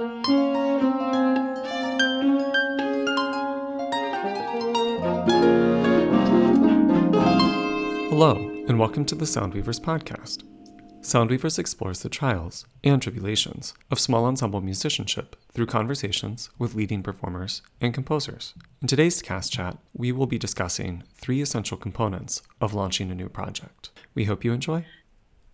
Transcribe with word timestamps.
Hello, 0.00 0.12
and 8.66 8.78
welcome 8.78 9.04
to 9.04 9.14
the 9.14 9.26
Soundweavers 9.26 9.78
podcast. 9.78 10.44
Soundweavers 11.02 11.58
explores 11.58 12.00
the 12.00 12.08
trials 12.08 12.64
and 12.82 13.02
tribulations 13.02 13.74
of 13.90 14.00
small 14.00 14.24
ensemble 14.24 14.62
musicianship 14.62 15.36
through 15.52 15.66
conversations 15.66 16.48
with 16.58 16.74
leading 16.74 17.02
performers 17.02 17.60
and 17.82 17.92
composers. 17.92 18.54
In 18.80 18.88
today's 18.88 19.20
cast 19.20 19.52
chat, 19.52 19.76
we 19.92 20.12
will 20.12 20.26
be 20.26 20.38
discussing 20.38 21.02
three 21.16 21.42
essential 21.42 21.76
components 21.76 22.40
of 22.58 22.72
launching 22.72 23.10
a 23.10 23.14
new 23.14 23.28
project. 23.28 23.90
We 24.14 24.24
hope 24.24 24.46
you 24.46 24.54
enjoy. 24.54 24.86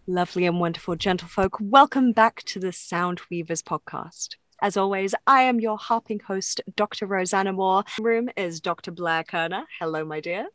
Lovely 0.08 0.46
and 0.46 0.60
wonderful 0.60 0.94
gentlefolk, 0.94 1.60
welcome 1.60 2.12
back 2.12 2.44
to 2.44 2.60
the 2.60 2.70
Sound 2.70 3.20
Weavers 3.28 3.60
podcast. 3.60 4.36
As 4.62 4.76
always, 4.76 5.16
I 5.26 5.42
am 5.42 5.58
your 5.58 5.76
harping 5.76 6.20
host, 6.20 6.60
Dr. 6.76 7.06
Rosanna 7.06 7.52
Moore. 7.52 7.82
Room 8.00 8.28
is 8.36 8.60
Dr. 8.60 8.92
Blair 8.92 9.24
Kerner. 9.24 9.64
Hello, 9.80 10.04
my 10.04 10.20
dear. 10.20 10.46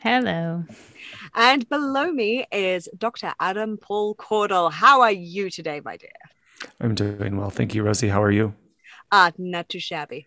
Hello. 0.00 0.64
And 1.34 1.68
below 1.68 2.10
me 2.10 2.46
is 2.50 2.88
Dr. 2.96 3.34
Adam 3.38 3.76
Paul 3.76 4.14
Caudle. 4.14 4.70
How 4.70 5.02
are 5.02 5.12
you 5.12 5.50
today, 5.50 5.82
my 5.84 5.98
dear? 5.98 6.08
I'm 6.80 6.94
doing 6.94 7.36
well. 7.36 7.50
Thank 7.50 7.74
you, 7.74 7.82
Rosie. 7.82 8.08
How 8.08 8.22
are 8.22 8.30
you? 8.30 8.54
Ah, 9.12 9.30
not 9.36 9.68
too 9.68 9.78
shabby. 9.78 10.26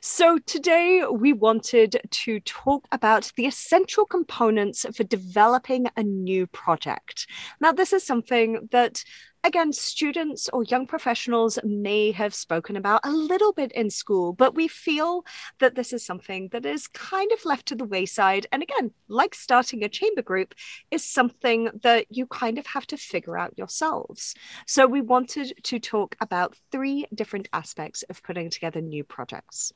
So, 0.00 0.38
today 0.38 1.02
we 1.10 1.32
wanted 1.32 2.00
to 2.10 2.40
talk 2.40 2.86
about 2.92 3.32
the 3.36 3.46
essential 3.46 4.04
components 4.04 4.86
for 4.94 5.04
developing 5.04 5.86
a 5.96 6.02
new 6.02 6.46
project. 6.46 7.26
Now, 7.60 7.72
this 7.72 7.92
is 7.92 8.04
something 8.04 8.68
that 8.70 9.04
again, 9.48 9.72
students 9.72 10.50
or 10.52 10.62
young 10.64 10.86
professionals 10.86 11.58
may 11.64 12.12
have 12.12 12.34
spoken 12.34 12.76
about 12.76 13.00
a 13.02 13.10
little 13.10 13.52
bit 13.52 13.72
in 13.72 13.88
school, 13.88 14.34
but 14.34 14.54
we 14.54 14.68
feel 14.68 15.24
that 15.58 15.74
this 15.74 15.92
is 15.92 16.04
something 16.04 16.50
that 16.52 16.66
is 16.66 16.86
kind 16.88 17.32
of 17.32 17.44
left 17.46 17.66
to 17.66 17.74
the 17.74 17.86
wayside. 17.86 18.46
And 18.52 18.62
again, 18.62 18.92
like 19.08 19.34
starting 19.34 19.82
a 19.82 19.88
chamber 19.88 20.22
group, 20.22 20.54
is 20.90 21.04
something 21.04 21.70
that 21.82 22.06
you 22.10 22.26
kind 22.26 22.58
of 22.58 22.66
have 22.66 22.86
to 22.88 22.98
figure 22.98 23.38
out 23.38 23.56
yourselves. 23.56 24.34
So 24.66 24.86
we 24.86 25.00
wanted 25.00 25.54
to 25.64 25.78
talk 25.78 26.14
about 26.20 26.54
three 26.70 27.06
different 27.14 27.48
aspects 27.54 28.04
of 28.04 28.22
putting 28.22 28.50
together 28.50 28.82
new 28.82 29.02
projects 29.02 29.72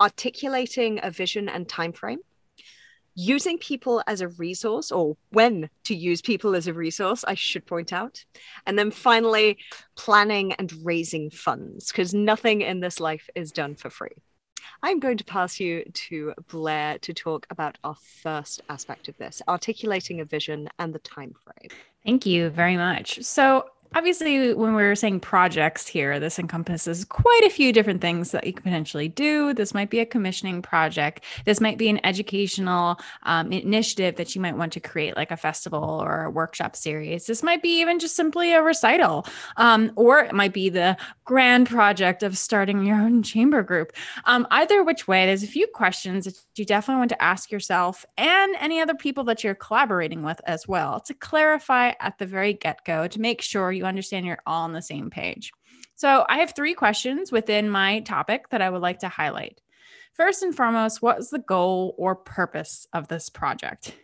articulating 0.00 1.00
a 1.02 1.10
vision 1.10 1.48
and 1.48 1.66
time 1.68 1.92
frame 1.92 2.18
using 3.16 3.58
people 3.58 4.02
as 4.06 4.20
a 4.20 4.28
resource 4.28 4.92
or 4.92 5.16
when 5.30 5.68
to 5.84 5.96
use 5.96 6.20
people 6.20 6.54
as 6.54 6.66
a 6.68 6.72
resource 6.72 7.24
i 7.26 7.34
should 7.34 7.66
point 7.66 7.92
out. 7.92 8.24
And 8.66 8.78
then 8.78 8.90
finally 8.90 9.58
planning 9.96 10.52
and 10.52 10.72
raising 10.84 11.30
funds 11.30 11.90
because 11.90 12.14
nothing 12.14 12.60
in 12.60 12.80
this 12.80 13.00
life 13.00 13.28
is 13.34 13.50
done 13.50 13.74
for 13.74 13.90
free. 13.90 14.22
I'm 14.82 15.00
going 15.00 15.16
to 15.16 15.24
pass 15.24 15.58
you 15.58 15.84
to 16.08 16.34
blair 16.48 16.98
to 16.98 17.14
talk 17.14 17.46
about 17.50 17.78
our 17.82 17.96
first 18.22 18.60
aspect 18.68 19.08
of 19.08 19.16
this 19.16 19.40
articulating 19.48 20.20
a 20.20 20.24
vision 20.24 20.68
and 20.78 20.94
the 20.94 20.98
time 20.98 21.32
frame 21.42 21.70
thank 22.06 22.24
you 22.24 22.48
very 22.50 22.76
much. 22.76 23.22
So 23.24 23.66
obviously 23.96 24.52
when 24.52 24.74
we're 24.74 24.94
saying 24.94 25.18
projects 25.18 25.86
here 25.86 26.20
this 26.20 26.38
encompasses 26.38 27.02
quite 27.02 27.40
a 27.46 27.50
few 27.50 27.72
different 27.72 28.02
things 28.02 28.30
that 28.30 28.46
you 28.46 28.52
can 28.52 28.62
potentially 28.62 29.08
do. 29.08 29.54
This 29.54 29.72
might 29.72 29.88
be 29.88 30.00
a 30.00 30.06
commissioning 30.06 30.60
project. 30.60 31.24
This 31.46 31.62
might 31.62 31.78
be 31.78 31.88
an 31.88 32.04
educational 32.04 33.00
um, 33.22 33.50
initiative 33.52 34.16
that 34.16 34.34
you 34.34 34.42
might 34.42 34.58
want 34.58 34.74
to 34.74 34.80
create 34.80 35.16
like 35.16 35.30
a 35.30 35.36
festival 35.36 35.82
or 35.82 36.24
a 36.24 36.30
workshop 36.30 36.76
series. 36.76 37.24
This 37.24 37.42
might 37.42 37.62
be 37.62 37.80
even 37.80 37.98
just 37.98 38.16
simply 38.16 38.52
a 38.52 38.60
recital 38.60 39.26
um, 39.56 39.90
or 39.96 40.20
it 40.20 40.34
might 40.34 40.52
be 40.52 40.68
the 40.68 40.94
grand 41.24 41.66
project 41.66 42.22
of 42.22 42.36
starting 42.36 42.84
your 42.84 43.00
own 43.00 43.22
chamber 43.22 43.62
group. 43.62 43.94
Um, 44.26 44.46
either 44.50 44.84
which 44.84 45.08
way 45.08 45.24
there's 45.24 45.42
a 45.42 45.46
few 45.48 45.66
questions 45.68 46.26
that 46.26 46.34
you 46.54 46.66
definitely 46.66 46.98
want 46.98 47.10
to 47.10 47.22
ask 47.22 47.50
yourself 47.50 48.04
and 48.18 48.54
any 48.60 48.78
other 48.78 48.94
people 48.94 49.24
that 49.24 49.42
you're 49.42 49.54
collaborating 49.54 50.22
with 50.22 50.38
as 50.44 50.68
well 50.68 51.00
to 51.00 51.14
clarify 51.14 51.92
at 52.00 52.18
the 52.18 52.26
very 52.26 52.52
get-go 52.52 53.08
to 53.08 53.20
make 53.22 53.40
sure 53.40 53.72
you 53.72 53.85
understand 53.86 54.26
you're 54.26 54.38
all 54.46 54.64
on 54.64 54.72
the 54.72 54.82
same 54.82 55.10
page. 55.10 55.52
So, 55.94 56.24
I 56.28 56.38
have 56.38 56.54
three 56.54 56.74
questions 56.74 57.32
within 57.32 57.70
my 57.70 58.00
topic 58.00 58.50
that 58.50 58.62
I 58.62 58.70
would 58.70 58.82
like 58.82 59.00
to 59.00 59.08
highlight. 59.08 59.60
First 60.14 60.42
and 60.42 60.54
foremost, 60.54 61.02
what 61.02 61.18
is 61.18 61.30
the 61.30 61.38
goal 61.38 61.94
or 61.98 62.14
purpose 62.14 62.86
of 62.92 63.08
this 63.08 63.28
project? 63.28 63.94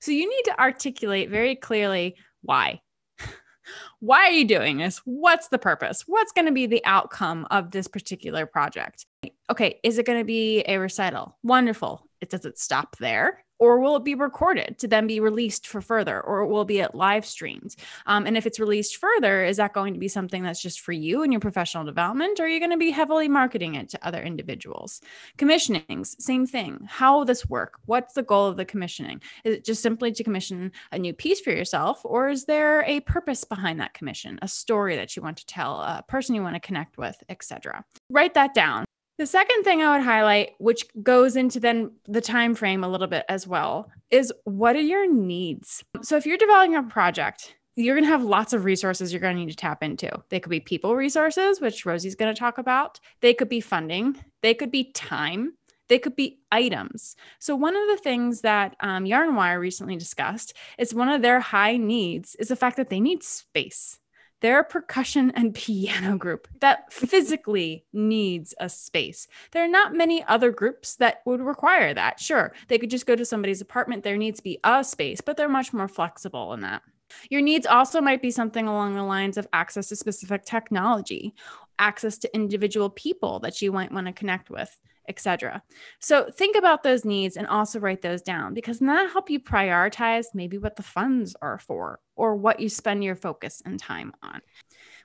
So, 0.00 0.10
you 0.10 0.28
need 0.28 0.42
to 0.44 0.60
articulate 0.60 1.30
very 1.30 1.54
clearly 1.54 2.16
why. 2.42 2.80
why 4.00 4.26
are 4.26 4.32
you 4.32 4.44
doing 4.44 4.78
this? 4.78 5.00
What's 5.04 5.48
the 5.48 5.58
purpose? 5.58 6.04
What's 6.06 6.32
going 6.32 6.46
to 6.46 6.52
be 6.52 6.66
the 6.66 6.84
outcome 6.84 7.46
of 7.50 7.70
this 7.70 7.88
particular 7.88 8.44
project? 8.44 9.06
Okay, 9.50 9.80
is 9.82 9.98
it 9.98 10.06
going 10.06 10.18
to 10.18 10.24
be 10.24 10.64
a 10.66 10.78
recital? 10.78 11.38
Wonderful. 11.42 12.06
It 12.20 12.30
does 12.30 12.44
it 12.44 12.58
stop 12.58 12.96
there? 12.98 13.44
Or 13.58 13.80
will 13.80 13.96
it 13.96 14.04
be 14.04 14.14
recorded 14.14 14.78
to 14.78 14.88
then 14.88 15.06
be 15.06 15.20
released 15.20 15.66
for 15.66 15.80
further 15.80 16.20
or 16.20 16.46
will 16.46 16.62
it 16.62 16.68
be 16.68 16.80
at 16.80 16.94
live 16.94 17.24
streams? 17.26 17.76
Um, 18.06 18.26
and 18.26 18.36
if 18.36 18.46
it's 18.46 18.60
released 18.60 18.96
further 18.96 19.44
is 19.44 19.56
that 19.56 19.72
going 19.72 19.94
to 19.94 20.00
be 20.00 20.08
something 20.08 20.42
that's 20.42 20.62
just 20.62 20.80
for 20.80 20.92
you 20.92 21.22
and 21.22 21.32
your 21.32 21.40
professional 21.40 21.84
development 21.84 22.40
or 22.40 22.44
are 22.44 22.48
you 22.48 22.60
going 22.60 22.70
to 22.70 22.76
be 22.76 22.90
heavily 22.90 23.28
marketing 23.28 23.74
it 23.74 23.88
to 23.90 24.06
other 24.06 24.22
individuals? 24.22 25.00
Commissionings 25.36 26.20
same 26.20 26.46
thing. 26.46 26.86
How 26.88 27.18
will 27.18 27.24
this 27.24 27.48
work? 27.48 27.78
What's 27.86 28.14
the 28.14 28.22
goal 28.22 28.46
of 28.46 28.56
the 28.56 28.64
commissioning? 28.64 29.20
Is 29.44 29.54
it 29.54 29.64
just 29.64 29.82
simply 29.82 30.12
to 30.12 30.24
commission 30.24 30.72
a 30.92 30.98
new 30.98 31.12
piece 31.12 31.40
for 31.40 31.50
yourself 31.50 32.00
or 32.04 32.28
is 32.28 32.44
there 32.44 32.82
a 32.84 33.00
purpose 33.00 33.44
behind 33.44 33.80
that 33.80 33.94
commission 33.94 34.38
a 34.42 34.48
story 34.48 34.96
that 34.96 35.16
you 35.16 35.22
want 35.22 35.36
to 35.38 35.46
tell 35.46 35.80
a 35.80 36.04
person 36.08 36.34
you 36.34 36.42
want 36.42 36.54
to 36.54 36.60
connect 36.60 36.98
with 36.98 37.16
etc 37.28 37.84
write 38.10 38.34
that 38.34 38.54
down 38.54 38.84
the 39.18 39.26
second 39.26 39.64
thing 39.64 39.82
I 39.82 39.96
would 39.96 40.04
highlight, 40.04 40.52
which 40.58 40.86
goes 41.02 41.36
into 41.36 41.60
then 41.60 41.90
the 42.06 42.20
time 42.20 42.54
frame 42.54 42.84
a 42.84 42.88
little 42.88 43.08
bit 43.08 43.24
as 43.28 43.46
well, 43.46 43.90
is 44.10 44.32
what 44.44 44.76
are 44.76 44.80
your 44.80 45.12
needs? 45.12 45.84
So 46.02 46.16
if 46.16 46.24
you're 46.24 46.38
developing 46.38 46.76
a 46.76 46.82
project, 46.84 47.56
you're 47.74 47.94
going 47.94 48.04
to 48.04 48.10
have 48.10 48.22
lots 48.22 48.52
of 48.52 48.64
resources 48.64 49.12
you're 49.12 49.20
going 49.20 49.36
to 49.36 49.40
need 49.40 49.50
to 49.50 49.56
tap 49.56 49.82
into. 49.82 50.10
They 50.30 50.40
could 50.40 50.50
be 50.50 50.60
people 50.60 50.96
resources, 50.96 51.60
which 51.60 51.84
Rosie's 51.84 52.14
going 52.14 52.32
to 52.32 52.38
talk 52.38 52.58
about. 52.58 52.98
They 53.20 53.34
could 53.34 53.48
be 53.48 53.60
funding. 53.60 54.16
They 54.42 54.54
could 54.54 54.70
be 54.70 54.92
time. 54.92 55.54
They 55.88 55.98
could 55.98 56.16
be 56.16 56.40
items. 56.52 57.16
So 57.38 57.56
one 57.56 57.74
of 57.74 57.88
the 57.88 57.96
things 58.02 58.42
that 58.42 58.76
um, 58.80 59.06
Yarn 59.06 59.34
Wire 59.34 59.58
recently 59.58 59.96
discussed 59.96 60.54
is 60.78 60.94
one 60.94 61.08
of 61.08 61.22
their 61.22 61.40
high 61.40 61.76
needs 61.76 62.34
is 62.36 62.48
the 62.48 62.56
fact 62.56 62.76
that 62.76 62.90
they 62.90 63.00
need 63.00 63.22
space. 63.22 63.98
They're 64.40 64.60
a 64.60 64.64
percussion 64.64 65.32
and 65.34 65.54
piano 65.54 66.16
group 66.16 66.48
that 66.60 66.92
physically 66.92 67.84
needs 67.92 68.54
a 68.60 68.68
space. 68.68 69.26
There 69.52 69.64
are 69.64 69.68
not 69.68 69.94
many 69.94 70.24
other 70.24 70.50
groups 70.50 70.96
that 70.96 71.22
would 71.24 71.40
require 71.40 71.94
that. 71.94 72.20
Sure, 72.20 72.52
they 72.68 72.78
could 72.78 72.90
just 72.90 73.06
go 73.06 73.16
to 73.16 73.24
somebody's 73.24 73.60
apartment. 73.60 74.04
There 74.04 74.16
needs 74.16 74.38
to 74.38 74.44
be 74.44 74.58
a 74.64 74.84
space, 74.84 75.20
but 75.20 75.36
they're 75.36 75.48
much 75.48 75.72
more 75.72 75.88
flexible 75.88 76.52
in 76.52 76.60
that. 76.60 76.82
Your 77.30 77.40
needs 77.40 77.66
also 77.66 78.00
might 78.00 78.22
be 78.22 78.30
something 78.30 78.66
along 78.66 78.94
the 78.94 79.02
lines 79.02 79.38
of 79.38 79.48
access 79.52 79.88
to 79.88 79.96
specific 79.96 80.44
technology, 80.44 81.34
access 81.78 82.18
to 82.18 82.34
individual 82.34 82.90
people 82.90 83.38
that 83.40 83.62
you 83.62 83.72
might 83.72 83.92
want 83.92 84.06
to 84.06 84.12
connect 84.12 84.50
with, 84.50 84.76
etc. 85.08 85.62
So 86.00 86.30
think 86.30 86.56
about 86.56 86.82
those 86.82 87.04
needs 87.04 87.36
and 87.36 87.46
also 87.46 87.80
write 87.80 88.02
those 88.02 88.22
down 88.22 88.54
because 88.54 88.78
that 88.80 89.10
help 89.10 89.30
you 89.30 89.40
prioritize 89.40 90.26
maybe 90.34 90.58
what 90.58 90.76
the 90.76 90.82
funds 90.82 91.34
are 91.40 91.58
for 91.58 92.00
or 92.16 92.36
what 92.36 92.60
you 92.60 92.68
spend 92.68 93.04
your 93.04 93.16
focus 93.16 93.62
and 93.64 93.78
time 93.78 94.12
on. 94.22 94.40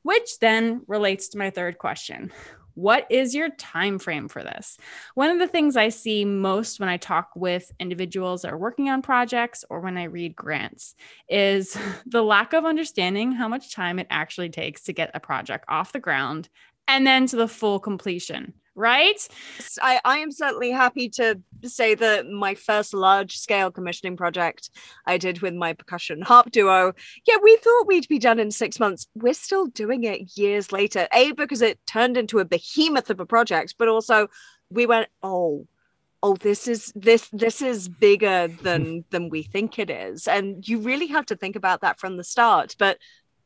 Which 0.03 0.39
then 0.39 0.81
relates 0.87 1.29
to 1.29 1.37
my 1.37 1.49
third 1.49 1.77
question. 1.77 2.31
What 2.75 3.05
is 3.09 3.35
your 3.35 3.49
time 3.49 3.99
frame 3.99 4.27
for 4.27 4.43
this? 4.43 4.77
One 5.15 5.29
of 5.29 5.39
the 5.39 5.47
things 5.47 5.77
I 5.77 5.89
see 5.89 6.25
most 6.25 6.79
when 6.79 6.89
I 6.89 6.97
talk 6.97 7.29
with 7.35 7.71
individuals 7.79 8.41
that 8.41 8.53
are 8.53 8.57
working 8.57 8.89
on 8.89 9.01
projects 9.01 9.63
or 9.69 9.79
when 9.79 9.97
I 9.97 10.05
read 10.05 10.35
grants 10.35 10.95
is 11.29 11.77
the 12.05 12.23
lack 12.23 12.53
of 12.53 12.65
understanding 12.65 13.31
how 13.31 13.47
much 13.47 13.73
time 13.73 13.99
it 13.99 14.07
actually 14.09 14.49
takes 14.49 14.83
to 14.83 14.93
get 14.93 15.11
a 15.13 15.19
project 15.19 15.65
off 15.67 15.91
the 15.91 15.99
ground 15.99 16.49
and 16.87 17.05
then 17.05 17.27
to 17.27 17.35
the 17.35 17.47
full 17.47 17.79
completion 17.79 18.53
right? 18.75 19.27
I, 19.81 19.99
I 20.03 20.17
am 20.19 20.31
certainly 20.31 20.71
happy 20.71 21.09
to 21.09 21.39
say 21.63 21.95
that 21.95 22.27
my 22.27 22.55
first 22.55 22.93
large 22.93 23.37
scale 23.37 23.71
commissioning 23.71 24.17
project 24.17 24.69
I 25.05 25.17
did 25.17 25.41
with 25.41 25.53
my 25.53 25.73
percussion 25.73 26.21
harp 26.21 26.51
duo, 26.51 26.93
yeah, 27.27 27.37
we 27.41 27.55
thought 27.57 27.87
we'd 27.87 28.07
be 28.07 28.19
done 28.19 28.39
in 28.39 28.51
six 28.51 28.79
months. 28.79 29.07
We're 29.15 29.33
still 29.33 29.67
doing 29.67 30.03
it 30.03 30.37
years 30.37 30.71
later. 30.71 31.07
A, 31.13 31.31
because 31.33 31.61
it 31.61 31.79
turned 31.85 32.17
into 32.17 32.39
a 32.39 32.45
behemoth 32.45 33.09
of 33.09 33.19
a 33.19 33.25
project, 33.25 33.75
but 33.77 33.87
also 33.87 34.27
we 34.69 34.85
went, 34.85 35.07
oh, 35.21 35.67
oh 36.23 36.35
this 36.37 36.67
is 36.67 36.91
this 36.95 37.29
this 37.33 37.61
is 37.61 37.89
bigger 37.89 38.47
than 38.47 39.03
than 39.11 39.29
we 39.29 39.43
think 39.43 39.77
it 39.77 39.89
is 39.89 40.27
and 40.27 40.67
you 40.67 40.79
really 40.79 41.07
have 41.07 41.25
to 41.25 41.35
think 41.35 41.55
about 41.55 41.81
that 41.81 41.99
from 41.99 42.17
the 42.17 42.23
start 42.23 42.75
but 42.79 42.97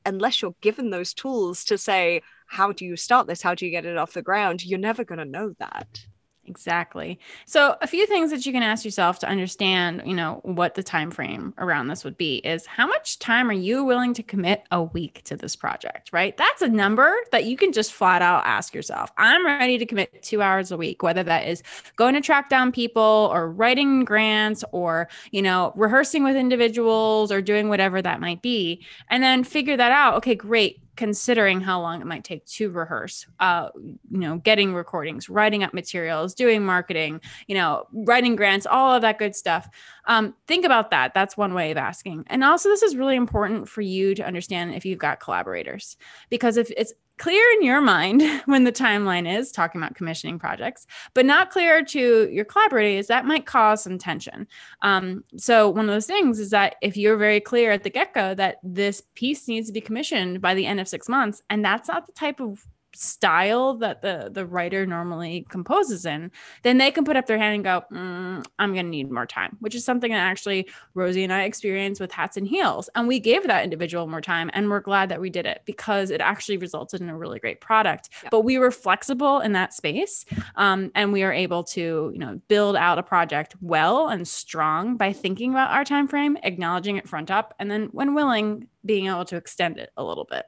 unless 0.06 0.42
you're 0.42 0.56
given 0.62 0.92
those 0.92 1.14
tools 1.14 1.66
to 1.66 1.78
say 1.78 2.22
how 2.48 2.72
do 2.72 2.86
you 2.86 2.96
start 2.96 3.28
this? 3.28 3.42
How 3.42 3.54
do 3.54 3.66
you 3.66 3.72
get 3.72 3.86
it 3.86 3.98
off 3.98 4.14
the 4.14 4.22
ground? 4.22 4.66
You're 4.66 4.80
never 4.80 5.04
going 5.04 5.20
to 5.20 5.26
know 5.26 5.54
that. 5.60 6.06
Exactly. 6.50 7.20
So 7.46 7.76
a 7.82 7.88
few 7.88 8.08
things 8.08 8.32
that 8.32 8.46
you 8.46 8.54
can 8.54 8.64
ask 8.64 8.86
yourself 8.86 9.20
to 9.20 9.28
understand, 9.28 10.04
you 10.06 10.14
know, 10.14 10.40
what 10.44 10.76
the 10.76 10.82
time 10.82 11.12
frame 11.12 11.54
around 11.58 11.88
this 11.88 12.06
would 12.06 12.16
be 12.16 12.38
is 12.38 12.66
how 12.66 12.88
much 12.88 13.20
time 13.20 13.50
are 13.50 13.54
you 13.54 13.84
willing 13.84 14.14
to 14.14 14.24
commit 14.24 14.64
a 14.72 14.82
week 14.82 15.22
to 15.26 15.36
this 15.36 15.58
project, 15.58 16.10
right? 16.14 16.38
That's 16.38 16.62
a 16.62 16.70
number 16.70 17.14
that 17.34 17.44
you 17.44 17.58
can 17.58 17.74
just 17.74 17.92
flat 17.92 18.22
out 18.22 18.46
ask 18.46 18.74
yourself. 18.74 19.12
I'm 19.18 19.46
ready 19.46 19.78
to 19.78 19.86
commit 19.86 20.24
2 20.24 20.42
hours 20.42 20.72
a 20.72 20.78
week, 20.78 21.04
whether 21.04 21.24
that 21.24 21.50
is 21.50 21.64
going 21.98 22.14
to 22.14 22.22
track 22.22 22.48
down 22.48 22.72
people 22.72 23.30
or 23.30 23.52
writing 23.52 24.06
grants 24.06 24.64
or, 24.72 25.10
you 25.32 25.42
know, 25.42 25.74
rehearsing 25.76 26.24
with 26.24 26.38
individuals 26.38 27.30
or 27.30 27.42
doing 27.42 27.68
whatever 27.68 28.02
that 28.02 28.22
might 28.22 28.42
be. 28.42 28.86
And 29.10 29.22
then 29.22 29.44
figure 29.44 29.76
that 29.76 29.92
out. 29.92 30.14
Okay, 30.16 30.36
great 30.36 30.80
considering 30.98 31.62
how 31.62 31.80
long 31.80 32.02
it 32.02 32.08
might 32.08 32.24
take 32.24 32.46
to 32.46 32.70
rehearse 32.70 33.26
uh, 33.40 33.70
you 33.76 33.98
know 34.20 34.38
getting 34.38 34.74
recordings 34.74 35.30
writing 35.30 35.64
up 35.64 35.74
materials 35.74 36.34
doing 36.34 36.66
marketing 36.66 37.22
you 37.48 37.56
know 37.56 37.86
writing 37.94 38.36
grants 38.36 38.66
all 38.66 38.94
of 38.94 39.02
that 39.02 39.18
good 39.18 39.36
stuff. 39.36 39.70
Um, 40.06 40.36
think 40.48 40.66
about 40.66 40.92
that. 40.92 41.14
That's 41.14 41.38
one 41.38 41.54
way 41.54 41.72
of 41.72 41.78
asking. 41.78 42.26
And 42.28 42.44
also 42.44 42.70
this 42.70 42.84
is 42.84 42.96
really 42.96 43.16
important 43.16 43.68
for 43.68 43.82
you 43.82 44.16
to 44.16 44.26
understand 44.26 44.74
if 44.74 44.86
you've 44.86 45.00
got 45.00 45.20
collaborators. 45.20 45.98
Because 46.30 46.58
if 46.58 46.72
it's 46.76 46.94
clear 47.18 47.44
in 47.54 47.64
your 47.64 47.82
mind 47.82 48.22
when 48.46 48.64
the 48.64 48.72
timeline 48.72 49.32
is 49.32 49.52
talking 49.52 49.82
about 49.82 49.96
commissioning 49.96 50.40
projects, 50.40 50.88
but 51.14 51.26
not 51.26 51.50
clear 51.50 51.84
to 51.84 52.30
your 52.30 52.46
collaborators, 52.46 53.08
that 53.08 53.26
might 53.26 53.46
cause 53.46 53.84
some 53.84 53.98
tension. 53.98 54.48
Um, 54.82 55.24
so, 55.36 55.70
one 55.70 55.86
of 55.86 55.94
those 55.94 56.06
things 56.06 56.40
is 56.40 56.52
that 56.52 56.76
if 56.82 56.98
you're 56.98 57.18
very 57.18 57.40
clear 57.40 57.72
at 57.72 57.84
the 57.84 57.90
get 57.90 58.14
go 58.14 58.34
that 58.36 58.58
this 58.64 59.02
piece 59.16 59.48
needs 59.48 59.68
to 59.68 59.74
be 59.74 59.82
commissioned 59.82 60.42
by 60.42 60.54
the 60.54 60.66
end 60.66 60.80
of 60.80 60.88
six 60.88 61.10
months, 61.10 61.42
and 61.50 61.64
that's 61.64 61.88
not 61.88 62.06
the 62.06 62.14
type 62.14 62.40
of 62.40 62.66
style 62.98 63.76
that 63.76 64.02
the 64.02 64.30
the 64.32 64.46
writer 64.46 64.86
normally 64.86 65.46
composes 65.50 66.06
in 66.06 66.32
then 66.64 66.78
they 66.78 66.92
can 66.92 67.06
put 67.06 67.16
up 67.16 67.26
their 67.28 67.38
hand 67.38 67.56
and 67.56 67.64
go 67.64 67.84
mm, 67.92 68.46
i'm 68.60 68.74
going 68.74 68.86
to 68.86 68.90
need 68.90 69.12
more 69.12 69.26
time 69.26 69.56
which 69.60 69.76
is 69.76 69.86
something 69.86 70.12
that 70.12 70.18
actually 70.18 70.68
rosie 70.94 71.24
and 71.24 71.32
i 71.32 71.44
experienced 71.44 72.02
with 72.02 72.12
hats 72.12 72.38
and 72.38 72.48
heels 72.48 72.90
and 72.96 73.08
we 73.08 73.20
gave 73.20 73.46
that 73.46 73.64
individual 73.64 74.08
more 74.08 74.22
time 74.22 74.50
and 74.54 74.70
we're 74.70 74.80
glad 74.80 75.10
that 75.10 75.22
we 75.22 75.30
did 75.30 75.46
it 75.46 75.62
because 75.66 76.10
it 76.10 76.22
actually 76.22 76.58
resulted 76.58 77.02
in 77.02 77.10
a 77.10 77.18
really 77.18 77.40
great 77.40 77.62
product 77.62 78.10
yeah. 78.24 78.30
but 78.32 78.42
we 78.42 78.58
were 78.58 78.72
flexible 78.72 79.40
in 79.40 79.52
that 79.52 79.74
space 79.74 80.26
um, 80.56 80.92
and 80.96 81.14
we 81.14 81.24
are 81.24 81.34
able 81.34 81.64
to 81.64 82.10
you 82.14 82.20
know 82.20 82.40
build 82.48 82.76
out 82.76 82.98
a 82.98 83.04
project 83.04 83.56
well 83.62 84.08
and 84.08 84.28
strong 84.28 84.98
by 84.98 85.14
thinking 85.14 85.52
about 85.52 85.72
our 85.72 85.86
time 85.86 86.08
frame 86.08 86.38
acknowledging 86.44 86.98
it 86.98 87.08
front 87.08 87.30
up 87.30 87.54
and 87.60 87.70
then 87.70 87.88
when 87.92 88.14
willing 88.14 88.68
being 88.86 89.08
able 89.08 89.26
to 89.26 89.36
extend 89.36 89.78
it 89.78 89.92
a 89.98 90.04
little 90.04 90.26
bit 90.26 90.46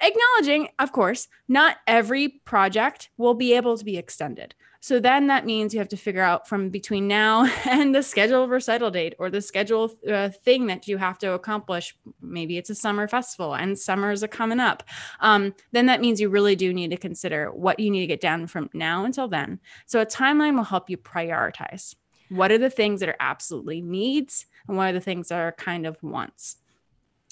acknowledging, 0.00 0.68
of 0.78 0.92
course, 0.92 1.28
not 1.48 1.76
every 1.86 2.28
project 2.28 3.10
will 3.16 3.34
be 3.34 3.54
able 3.54 3.76
to 3.76 3.84
be 3.84 3.96
extended. 3.96 4.54
So 4.86 5.00
then 5.00 5.26
that 5.26 5.44
means 5.44 5.74
you 5.74 5.80
have 5.80 5.88
to 5.88 5.96
figure 5.96 6.22
out 6.22 6.46
from 6.48 6.68
between 6.68 7.08
now 7.08 7.50
and 7.64 7.92
the 7.92 8.04
schedule 8.04 8.46
recital 8.46 8.88
date 8.88 9.16
or 9.18 9.30
the 9.30 9.40
schedule 9.40 9.92
uh, 10.08 10.28
thing 10.28 10.66
that 10.66 10.86
you 10.86 10.96
have 10.96 11.18
to 11.18 11.32
accomplish. 11.32 11.96
Maybe 12.20 12.56
it's 12.56 12.70
a 12.70 12.74
summer 12.76 13.08
festival 13.08 13.56
and 13.56 13.76
summers 13.76 14.22
are 14.22 14.28
coming 14.28 14.60
up. 14.60 14.84
Um, 15.18 15.54
then 15.72 15.86
that 15.86 16.00
means 16.00 16.20
you 16.20 16.28
really 16.28 16.54
do 16.54 16.72
need 16.72 16.90
to 16.90 16.96
consider 16.96 17.50
what 17.50 17.80
you 17.80 17.90
need 17.90 18.02
to 18.02 18.06
get 18.06 18.20
done 18.20 18.46
from 18.46 18.70
now 18.74 19.04
until 19.04 19.26
then. 19.26 19.58
So 19.86 20.00
a 20.00 20.06
timeline 20.06 20.54
will 20.54 20.62
help 20.62 20.88
you 20.88 20.98
prioritize. 20.98 21.96
What 22.28 22.52
are 22.52 22.58
the 22.58 22.70
things 22.70 23.00
that 23.00 23.08
are 23.08 23.16
absolutely 23.18 23.80
needs 23.80 24.46
and 24.68 24.76
what 24.76 24.90
are 24.90 24.92
the 24.92 25.00
things 25.00 25.28
that 25.28 25.38
are 25.40 25.50
kind 25.50 25.86
of 25.86 26.00
wants? 26.00 26.58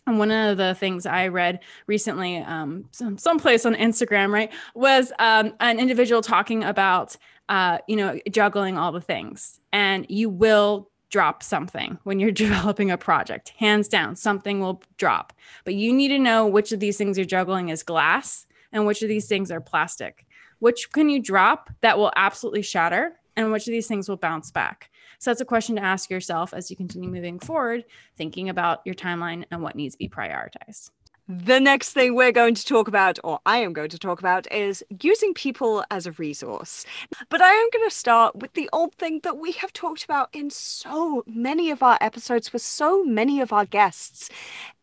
And 0.06 0.18
one 0.18 0.30
of 0.30 0.58
the 0.58 0.74
things 0.74 1.06
I 1.06 1.28
read 1.28 1.60
recently, 1.86 2.38
um, 2.38 2.84
some 2.90 3.16
someplace 3.16 3.64
on 3.64 3.74
Instagram, 3.74 4.32
right, 4.32 4.52
was 4.74 5.12
um, 5.18 5.54
an 5.60 5.78
individual 5.78 6.20
talking 6.20 6.62
about, 6.62 7.16
uh, 7.48 7.78
you 7.88 7.96
know, 7.96 8.18
juggling 8.30 8.76
all 8.76 8.92
the 8.92 9.00
things, 9.00 9.60
and 9.72 10.04
you 10.10 10.28
will 10.28 10.90
drop 11.10 11.42
something 11.42 11.98
when 12.02 12.18
you're 12.18 12.30
developing 12.46 12.90
a 12.90 12.98
project. 12.98 13.50
Hands 13.56 13.86
down, 13.88 14.16
something 14.16 14.60
will 14.60 14.82
drop. 14.98 15.32
But 15.64 15.74
you 15.74 15.92
need 15.92 16.08
to 16.08 16.18
know 16.18 16.46
which 16.46 16.72
of 16.72 16.80
these 16.80 16.98
things 16.98 17.16
you're 17.16 17.24
juggling 17.24 17.70
is 17.70 17.82
glass 17.82 18.46
and 18.72 18.84
which 18.84 19.00
of 19.02 19.08
these 19.08 19.26
things 19.26 19.50
are 19.50 19.60
plastic. 19.60 20.26
Which 20.58 20.90
can 20.92 21.08
you 21.08 21.20
drop 21.22 21.70
that 21.80 21.98
will 21.98 22.12
absolutely 22.16 22.62
shatter, 22.62 23.12
and 23.36 23.52
which 23.52 23.66
of 23.66 23.72
these 23.72 23.86
things 23.86 24.08
will 24.08 24.16
bounce 24.16 24.50
back? 24.50 24.90
So 25.24 25.30
that's 25.30 25.40
a 25.40 25.46
question 25.46 25.76
to 25.76 25.82
ask 25.82 26.10
yourself 26.10 26.52
as 26.52 26.70
you 26.70 26.76
continue 26.76 27.08
moving 27.08 27.38
forward, 27.38 27.86
thinking 28.14 28.50
about 28.50 28.82
your 28.84 28.94
timeline 28.94 29.46
and 29.50 29.62
what 29.62 29.74
needs 29.74 29.94
to 29.94 29.98
be 29.98 30.06
prioritized. 30.06 30.90
The 31.26 31.60
next 31.60 31.92
thing 31.92 32.14
we're 32.14 32.30
going 32.30 32.54
to 32.54 32.62
talk 32.66 32.88
about, 32.88 33.18
or 33.24 33.38
I 33.46 33.56
am 33.56 33.72
going 33.72 33.88
to 33.88 33.98
talk 33.98 34.18
about, 34.18 34.46
is 34.52 34.84
using 35.02 35.32
people 35.32 35.82
as 35.90 36.06
a 36.06 36.12
resource. 36.12 36.84
But 37.30 37.40
I 37.40 37.48
am 37.48 37.70
going 37.72 37.88
to 37.88 37.96
start 37.96 38.36
with 38.36 38.52
the 38.52 38.68
old 38.70 38.96
thing 38.96 39.20
that 39.22 39.38
we 39.38 39.52
have 39.52 39.72
talked 39.72 40.04
about 40.04 40.28
in 40.34 40.50
so 40.50 41.24
many 41.26 41.70
of 41.70 41.82
our 41.82 41.96
episodes 42.02 42.52
with 42.52 42.60
so 42.60 43.02
many 43.02 43.40
of 43.40 43.50
our 43.50 43.64
guests 43.64 44.28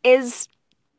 is 0.03 0.47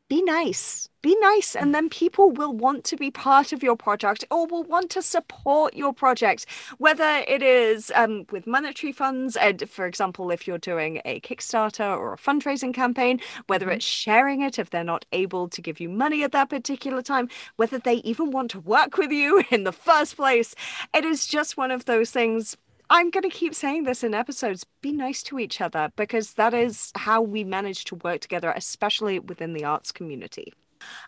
be 0.07 0.23
nice 0.23 0.87
be 1.03 1.15
nice 1.19 1.55
and 1.55 1.75
then 1.75 1.89
people 1.89 2.31
will 2.31 2.53
want 2.53 2.85
to 2.85 2.95
be 2.95 3.11
part 3.11 3.51
of 3.51 3.61
your 3.61 3.75
project 3.75 4.23
or 4.31 4.47
will 4.47 4.63
want 4.63 4.89
to 4.89 5.01
support 5.01 5.75
your 5.75 5.93
project 5.93 6.45
whether 6.77 7.23
it 7.27 7.43
is 7.43 7.91
um, 7.93 8.25
with 8.31 8.47
monetary 8.47 8.93
funds 8.93 9.35
and 9.35 9.69
for 9.69 9.85
example 9.85 10.31
if 10.31 10.47
you're 10.47 10.57
doing 10.57 11.01
a 11.03 11.19
kickstarter 11.19 11.95
or 11.95 12.13
a 12.13 12.17
fundraising 12.17 12.73
campaign 12.73 13.19
whether 13.47 13.65
mm-hmm. 13.65 13.75
it's 13.75 13.85
sharing 13.85 14.41
it 14.41 14.57
if 14.57 14.69
they're 14.69 14.83
not 14.83 15.05
able 15.11 15.49
to 15.49 15.61
give 15.61 15.79
you 15.79 15.89
money 15.89 16.23
at 16.23 16.31
that 16.31 16.49
particular 16.49 17.01
time 17.01 17.29
whether 17.57 17.77
they 17.77 17.95
even 17.95 18.31
want 18.31 18.49
to 18.49 18.61
work 18.61 18.97
with 18.97 19.11
you 19.11 19.43
in 19.51 19.65
the 19.65 19.73
first 19.73 20.15
place 20.15 20.55
it 20.95 21.03
is 21.03 21.27
just 21.27 21.57
one 21.57 21.69
of 21.69 21.85
those 21.85 22.11
things 22.11 22.55
I'm 22.89 23.09
going 23.09 23.23
to 23.23 23.29
keep 23.29 23.55
saying 23.55 23.83
this 23.83 24.03
in 24.03 24.13
episodes 24.13 24.65
be 24.81 24.91
nice 24.91 25.23
to 25.23 25.39
each 25.39 25.61
other 25.61 25.91
because 25.95 26.33
that 26.33 26.53
is 26.53 26.91
how 26.95 27.21
we 27.21 27.43
manage 27.43 27.85
to 27.85 27.95
work 27.95 28.21
together, 28.21 28.53
especially 28.55 29.19
within 29.19 29.53
the 29.53 29.63
arts 29.63 29.91
community. 29.91 30.53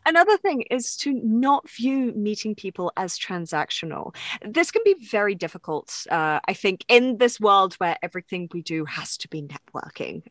Another 0.06 0.38
thing 0.38 0.62
is 0.72 0.96
to 0.98 1.14
not 1.14 1.70
view 1.70 2.14
meeting 2.16 2.56
people 2.56 2.92
as 2.98 3.18
transactional. 3.18 4.16
This 4.44 4.72
can 4.72 4.82
be 4.86 4.96
very 5.10 5.36
difficult, 5.36 6.06
uh, 6.10 6.40
I 6.48 6.54
think, 6.54 6.86
in 6.88 7.18
this 7.18 7.40
world 7.40 7.76
where 7.76 7.98
everything 8.02 8.50
we 8.54 8.62
do 8.62 8.86
has 8.86 9.18
to 9.18 9.28
be 9.28 9.44
networking 9.44 10.24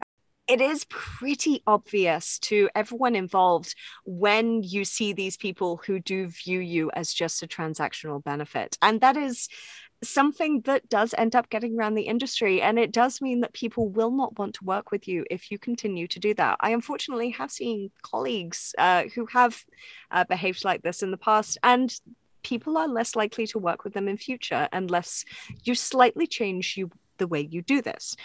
it 0.47 0.61
is 0.61 0.85
pretty 0.91 1.63
obvious 1.67 2.39
to 2.39 2.69
everyone 2.75 3.15
involved 3.15 3.75
when 4.05 4.63
you 4.63 4.85
see 4.85 5.13
these 5.13 5.37
people 5.37 5.81
who 5.87 5.99
do 5.99 6.29
view 6.29 6.61
you 6.61 6.91
as 6.95 7.15
just 7.15 7.43
a 7.43 7.47
transactional 7.47 8.23
benefit. 8.23 8.77
And 8.83 9.01
that 9.01 9.17
is 9.17 9.49
something 10.09 10.61
that 10.63 10.89
does 10.89 11.15
end 11.17 11.35
up 11.35 11.51
getting 11.51 11.79
around 11.79 11.95
the 11.95 12.03
industry. 12.03 12.63
And 12.63 12.79
it 12.79 12.93
does 12.93 13.21
mean 13.21 13.41
that 13.41 13.53
people 13.53 13.89
will 13.89 14.11
not 14.11 14.39
want 14.39 14.55
to 14.57 14.65
work 14.65 14.91
with 14.91 15.09
you 15.09 15.25
if 15.31 15.51
you 15.51 15.59
continue 15.59 16.07
to 16.09 16.19
do 16.19 16.35
that. 16.35 16.57
I 16.61 16.71
unfortunately 16.71 17.31
have 17.31 17.51
seen 17.51 17.91
colleagues 18.03 18.75
uh, 18.79 19.05
who 19.15 19.27
have 19.27 19.65
uh, 20.11 20.25
behaved 20.25 20.65
like 20.65 20.83
this 20.83 21.03
in 21.03 21.11
the 21.11 21.17
past. 21.17 21.59
And 21.63 21.95
people 22.43 22.77
are 22.77 22.89
less 22.89 23.17
likely 23.17 23.47
to 23.49 23.59
work 23.59 23.85
with 23.85 23.95
them 23.95 24.09
in 24.09 24.17
future 24.17 24.69
unless 24.73 25.25
you 25.65 25.75
slightly 25.75 26.27
change 26.27 26.77
you 26.77 26.91
the 27.19 27.27
way 27.27 27.41
you 27.41 27.63
do 27.63 27.81
this. 27.81 28.17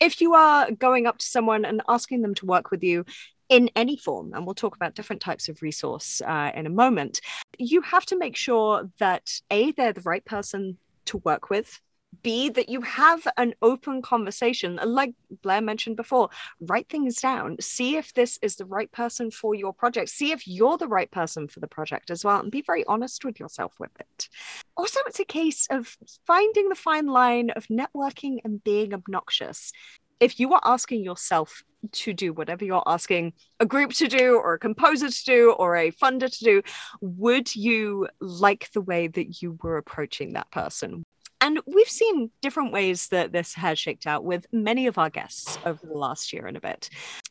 If 0.00 0.20
you 0.20 0.34
are 0.34 0.70
going 0.70 1.06
up 1.06 1.18
to 1.18 1.26
someone 1.26 1.64
and 1.64 1.80
asking 1.88 2.22
them 2.22 2.34
to 2.36 2.46
work 2.46 2.70
with 2.70 2.82
you, 2.82 3.04
in 3.48 3.68
any 3.76 3.98
form, 3.98 4.32
and 4.32 4.46
we'll 4.46 4.54
talk 4.54 4.74
about 4.76 4.94
different 4.94 5.20
types 5.20 5.46
of 5.50 5.60
resource 5.60 6.22
uh, 6.26 6.50
in 6.54 6.64
a 6.64 6.70
moment, 6.70 7.20
you 7.58 7.82
have 7.82 8.06
to 8.06 8.16
make 8.16 8.34
sure 8.34 8.90
that 8.98 9.30
A, 9.50 9.72
they're 9.72 9.92
the 9.92 10.00
right 10.00 10.24
person 10.24 10.78
to 11.06 11.18
work 11.18 11.50
with 11.50 11.80
B, 12.22 12.50
that 12.50 12.68
you 12.68 12.82
have 12.82 13.26
an 13.36 13.54
open 13.62 14.02
conversation. 14.02 14.78
Like 14.84 15.14
Blair 15.42 15.62
mentioned 15.62 15.96
before, 15.96 16.28
write 16.60 16.88
things 16.88 17.20
down. 17.20 17.56
See 17.60 17.96
if 17.96 18.12
this 18.12 18.38
is 18.42 18.56
the 18.56 18.66
right 18.66 18.90
person 18.92 19.30
for 19.30 19.54
your 19.54 19.72
project. 19.72 20.10
See 20.10 20.30
if 20.30 20.46
you're 20.46 20.76
the 20.76 20.88
right 20.88 21.10
person 21.10 21.48
for 21.48 21.60
the 21.60 21.66
project 21.68 22.10
as 22.10 22.24
well. 22.24 22.40
And 22.40 22.50
be 22.50 22.62
very 22.62 22.84
honest 22.84 23.24
with 23.24 23.40
yourself 23.40 23.74
with 23.78 23.90
it. 23.98 24.28
Also, 24.76 25.00
it's 25.06 25.20
a 25.20 25.24
case 25.24 25.66
of 25.70 25.96
finding 26.26 26.68
the 26.68 26.74
fine 26.74 27.06
line 27.06 27.50
of 27.50 27.66
networking 27.68 28.38
and 28.44 28.62
being 28.62 28.92
obnoxious. 28.92 29.72
If 30.22 30.38
you 30.38 30.52
are 30.54 30.60
asking 30.64 31.02
yourself 31.02 31.64
to 31.90 32.12
do 32.12 32.32
whatever 32.32 32.64
you're 32.64 32.84
asking 32.86 33.32
a 33.58 33.66
group 33.66 33.92
to 33.94 34.06
do, 34.06 34.36
or 34.38 34.54
a 34.54 34.58
composer 34.58 35.10
to 35.10 35.24
do, 35.24 35.50
or 35.58 35.76
a 35.76 35.90
funder 35.90 36.30
to 36.30 36.44
do, 36.44 36.62
would 37.00 37.56
you 37.56 38.06
like 38.20 38.70
the 38.70 38.80
way 38.80 39.08
that 39.08 39.42
you 39.42 39.58
were 39.64 39.78
approaching 39.78 40.34
that 40.34 40.48
person? 40.52 41.02
And 41.40 41.58
we've 41.66 41.88
seen 41.88 42.30
different 42.40 42.72
ways 42.72 43.08
that 43.08 43.32
this 43.32 43.54
has 43.54 43.80
shaked 43.80 44.06
out 44.06 44.22
with 44.22 44.46
many 44.52 44.86
of 44.86 44.96
our 44.96 45.10
guests 45.10 45.58
over 45.66 45.84
the 45.84 45.98
last 45.98 46.32
year 46.32 46.46
and 46.46 46.56
a 46.56 46.60
bit. 46.60 46.88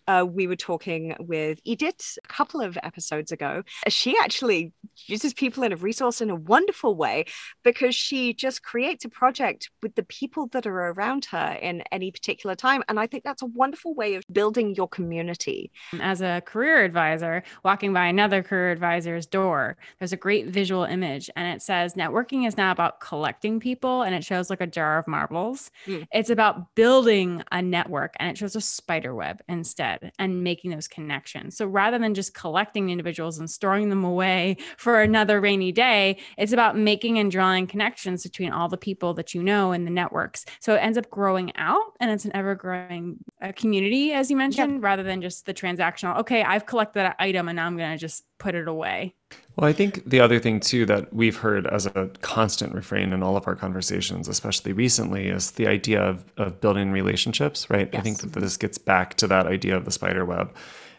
Uh, 0.08 0.26
we 0.28 0.48
were 0.48 0.56
talking 0.56 1.16
with 1.20 1.60
Edith 1.64 2.18
a 2.24 2.28
couple 2.28 2.62
of 2.62 2.78
episodes 2.84 3.32
ago. 3.32 3.64
She 3.88 4.18
actually 4.18 4.74
uses 5.08 5.34
people 5.34 5.64
in 5.64 5.72
a 5.72 5.76
resource 5.76 6.22
in 6.22 6.30
a 6.30 6.36
wonderful 6.36 6.96
way 6.96 7.26
because 7.64 7.96
she 7.96 8.34
just 8.34 8.64
creates 8.64 9.06
a 9.06 9.10
project 9.10 9.70
with 9.82 9.96
the 9.96 10.04
people 10.04 10.48
that 10.48 10.66
are 10.66 10.92
around 10.92 11.26
her 11.26 11.58
in 11.62 11.82
any 11.92 12.12
particular 12.12 12.56
time. 12.56 12.84
And 12.90 13.00
I 13.00 13.08
think 13.08 13.24
that's 13.24 13.42
a 13.42 13.48
wonderful 13.48 13.94
way 13.94 14.16
of 14.16 14.24
building 14.32 14.76
your 14.76 14.88
community. 14.88 15.72
As 16.00 16.22
a 16.22 16.42
career 16.46 16.84
advisor, 16.84 17.44
walking 17.64 17.94
by 17.94 18.08
another 18.08 18.44
career 18.44 18.72
advisor's 18.72 19.26
door, 19.26 19.78
there's 20.00 20.14
a 20.14 20.18
great 20.18 20.48
visual 20.48 20.84
image 20.84 21.30
and 21.36 21.48
it 21.48 21.62
says 21.62 21.94
networking 21.94 22.48
is 22.48 22.58
not 22.58 22.72
about 22.72 23.00
collecting 23.00 23.60
people 23.60 24.02
and 24.02 24.16
it 24.16 24.24
shows 24.24 24.50
like 24.50 24.62
a 24.62 24.68
jar 24.68 24.98
of 24.98 25.08
marbles. 25.08 25.72
Mm. 25.86 26.08
It's 26.12 26.30
about 26.30 26.76
building 26.76 27.44
a 27.52 27.62
network 27.62 28.16
and 28.20 28.30
it 28.30 28.38
shows 28.38 28.56
a 28.56 28.62
spider 28.62 29.14
web 29.16 29.42
instead 29.48 30.01
and 30.18 30.44
making 30.44 30.72
those 30.72 30.88
connections. 30.88 31.58
So 31.58 31.66
rather 31.66 31.98
than 31.98 32.14
just 32.14 32.34
collecting 32.34 32.90
individuals 32.90 33.40
and 33.40 33.50
storing 33.50 33.90
them 33.90 34.04
away 34.04 34.58
for 34.78 35.02
another 35.02 35.40
rainy 35.40 35.72
day, 35.72 36.18
it's 36.38 36.54
about 36.54 36.78
making 36.78 37.20
and 37.20 37.32
drawing 37.32 37.68
connections 37.68 38.24
between 38.24 38.52
all 38.52 38.68
the 38.68 38.78
people 38.78 39.14
that 39.16 39.34
you 39.34 39.44
know 39.44 39.72
in 39.72 39.86
the 39.86 39.92
networks. 39.92 40.46
So 40.60 40.76
it 40.76 40.80
ends 40.80 40.98
up 40.98 41.10
growing 41.10 41.56
out 41.56 41.94
and 42.00 42.12
it's 42.12 42.26
an 42.26 42.36
ever 42.36 42.56
growing 42.56 43.18
uh, 43.42 43.52
community, 43.56 44.14
as 44.14 44.30
you 44.30 44.38
mentioned, 44.38 44.74
yep. 44.74 44.84
rather 44.84 45.04
than 45.04 45.22
just 45.22 45.46
the 45.46 45.54
transactional, 45.54 46.20
okay, 46.20 46.44
I've 46.44 46.66
collected 46.66 47.00
that 47.00 47.16
item 47.20 47.48
and 47.48 47.56
now 47.56 47.68
I'm 47.68 47.78
going 47.78 47.92
to 47.92 47.98
just 47.98 48.24
put 48.38 48.56
it 48.56 48.68
away. 48.68 49.16
Well, 49.56 49.70
I 49.70 49.74
think 49.74 50.10
the 50.10 50.20
other 50.20 50.40
thing 50.40 50.60
too 50.60 50.86
that 50.86 51.14
we've 51.14 51.38
heard 51.38 51.68
as 51.68 51.86
a 51.86 52.10
constant 52.22 52.74
refrain 52.74 53.12
in 53.12 53.22
all 53.22 53.36
of 53.36 53.48
our 53.48 53.56
conversations, 53.56 54.28
especially 54.28 54.72
recently, 54.72 55.28
is 55.28 55.52
the 55.52 55.68
idea 55.68 56.02
of, 56.02 56.24
of 56.38 56.62
building 56.62 56.92
relationships, 56.92 57.70
right? 57.70 57.90
Yes. 57.92 58.00
I 58.00 58.04
think 58.04 58.20
that 58.22 58.40
this 58.40 58.58
gets 58.58 58.78
back 58.78 59.16
to 59.16 59.28
that 59.28 59.48
idea 59.48 59.76
of 59.76 59.86
the 59.86 59.92
spider 59.92 60.26
web. 60.26 60.56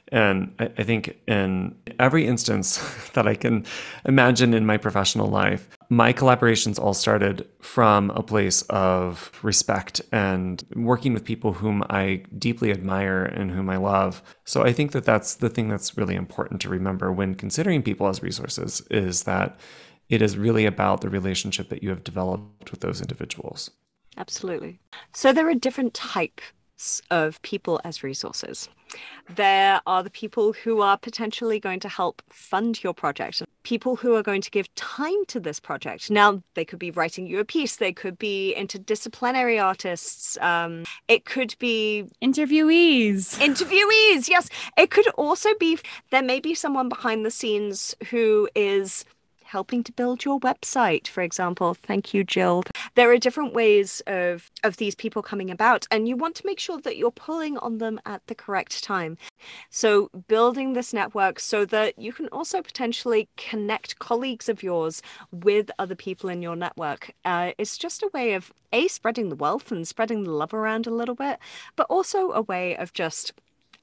And 0.09 0.55
I, 0.59 0.65
I 0.77 0.83
think 0.83 1.19
in 1.27 1.75
every 1.99 2.27
instance 2.27 3.11
that 3.15 3.27
I 3.27 3.35
can 3.35 3.65
imagine 4.05 4.53
in 4.53 4.67
my 4.67 4.77
professional 4.77 5.29
life, 5.29 5.69
my 5.93 6.11
collaborations 6.11 6.79
all 6.79 6.95
started 6.95 7.47
from 7.61 8.09
a 8.13 8.23
place 8.23 8.63
of 8.71 9.31
respect 9.43 10.01
and 10.11 10.65
working 10.75 11.13
with 11.13 11.23
people 11.23 11.53
whom 11.53 11.85
I 11.91 12.23
deeply 12.39 12.71
admire 12.71 13.25
and 13.27 13.51
whom 13.51 13.69
I 13.69 13.77
love. 13.77 14.23
So 14.47 14.63
I 14.63 14.73
think 14.73 14.93
that 14.93 15.05
that's 15.05 15.35
the 15.35 15.51
thing 15.51 15.69
that's 15.69 15.99
really 15.99 16.15
important 16.15 16.63
to 16.63 16.71
remember 16.71 17.13
when 17.13 17.35
considering 17.35 17.83
people 17.83 18.09
as 18.09 18.23
resources 18.23 18.81
is 18.91 19.25
that 19.25 19.61
it 20.09 20.23
is 20.23 20.39
really 20.39 20.65
about 20.65 21.03
the 21.03 21.11
relationship 21.11 21.69
that 21.69 21.83
you 21.83 21.91
have 21.91 22.05
developed 22.05 22.71
with 22.71 22.81
those 22.81 23.03
individuals. 23.03 23.71
Absolutely. 24.17 24.81
So 25.13 25.31
there 25.31 25.47
are 25.47 25.55
different 25.55 25.93
of 27.11 27.41
people 27.43 27.81
as 27.85 28.03
resources. 28.03 28.69
There 29.35 29.81
are 29.87 30.03
the 30.03 30.11
people 30.11 30.53
who 30.53 30.83
are 30.83 30.99
potentially 30.99 31.59
going 31.59 31.81
to 31.81 31.89
help 31.89 32.23
fund 32.29 32.83
your 32.83 32.93
project, 32.93 33.43
people 33.63 33.97
who 33.97 34.15
are 34.17 34.23
going 34.23 34.43
to 34.43 34.51
give 34.51 34.73
time 34.75 35.25
to 35.29 35.41
this 35.41 35.61
project. 35.61 36.11
Now, 36.11 36.43
they 36.55 36.65
could 36.65 36.79
be 36.79 36.91
writing 36.91 37.27
you 37.27 37.39
a 37.39 37.45
piece, 37.45 37.77
they 37.77 37.93
could 37.93 38.19
be 38.19 38.55
interdisciplinary 38.59 39.63
artists, 39.63 40.37
um, 40.41 40.85
it 41.09 41.25
could 41.25 41.55
be 41.59 42.05
interviewees. 42.23 43.39
Interviewees, 43.39 44.29
yes. 44.29 44.49
It 44.77 44.91
could 44.91 45.09
also 45.11 45.51
be 45.59 45.79
there 46.11 46.23
may 46.23 46.41
be 46.41 46.55
someone 46.55 46.89
behind 46.89 47.25
the 47.25 47.31
scenes 47.31 47.95
who 48.11 48.49
is 48.55 49.05
helping 49.53 49.85
to 49.85 49.93
build 49.93 50.25
your 50.25 50.41
website, 50.41 51.07
for 51.07 51.23
example. 51.23 51.75
Thank 51.75 52.15
you, 52.15 52.25
Jill. 52.25 52.65
There 52.95 53.11
are 53.13 53.19
different 53.19 53.53
ways 53.53 54.01
of, 54.07 54.51
of 54.65 54.79
these 54.79 54.95
people 54.95 55.23
coming 55.23 55.51
about, 55.51 55.87
and 55.91 56.09
you 56.09 56.17
want 56.17 56.35
to 56.37 56.47
make 56.47 56.59
sure 56.59 56.81
that 56.81 56.97
you're 56.97 57.11
pulling 57.11 57.59
on 57.59 57.77
them 57.77 58.01
at 58.07 58.27
the 58.29 58.35
correct 58.35 58.83
time. 58.83 59.19
So, 59.69 60.09
building 60.27 60.73
this 60.73 60.95
network 60.95 61.39
so 61.39 61.67
that 61.67 61.99
you 61.99 62.15
can 62.15 62.29
also 62.29 62.63
potentially 62.63 63.29
connect 63.37 63.99
colleagues 63.99 64.49
of 64.49 64.63
yours 64.63 65.03
with 65.31 65.71
other 65.79 65.95
people 65.95 66.31
in 66.31 66.41
your 66.41 66.57
network 66.57 67.13
uh, 67.27 67.53
is 67.59 67.77
just 67.77 68.03
a 68.03 68.11
way 68.15 68.33
of 68.33 68.53
a 68.73 68.89
spreading 68.89 69.29
the 69.29 69.37
wealth 69.37 69.71
and 69.71 69.87
spreading 69.87 70.25
the 70.25 70.31
love 70.31 70.55
around 70.55 70.87
a 70.87 70.91
little 70.91 71.15
bit, 71.15 71.39
but 71.77 71.87
also 71.91 72.33
a 72.33 72.41
way 72.41 72.75
of 72.75 72.95
just 72.95 73.33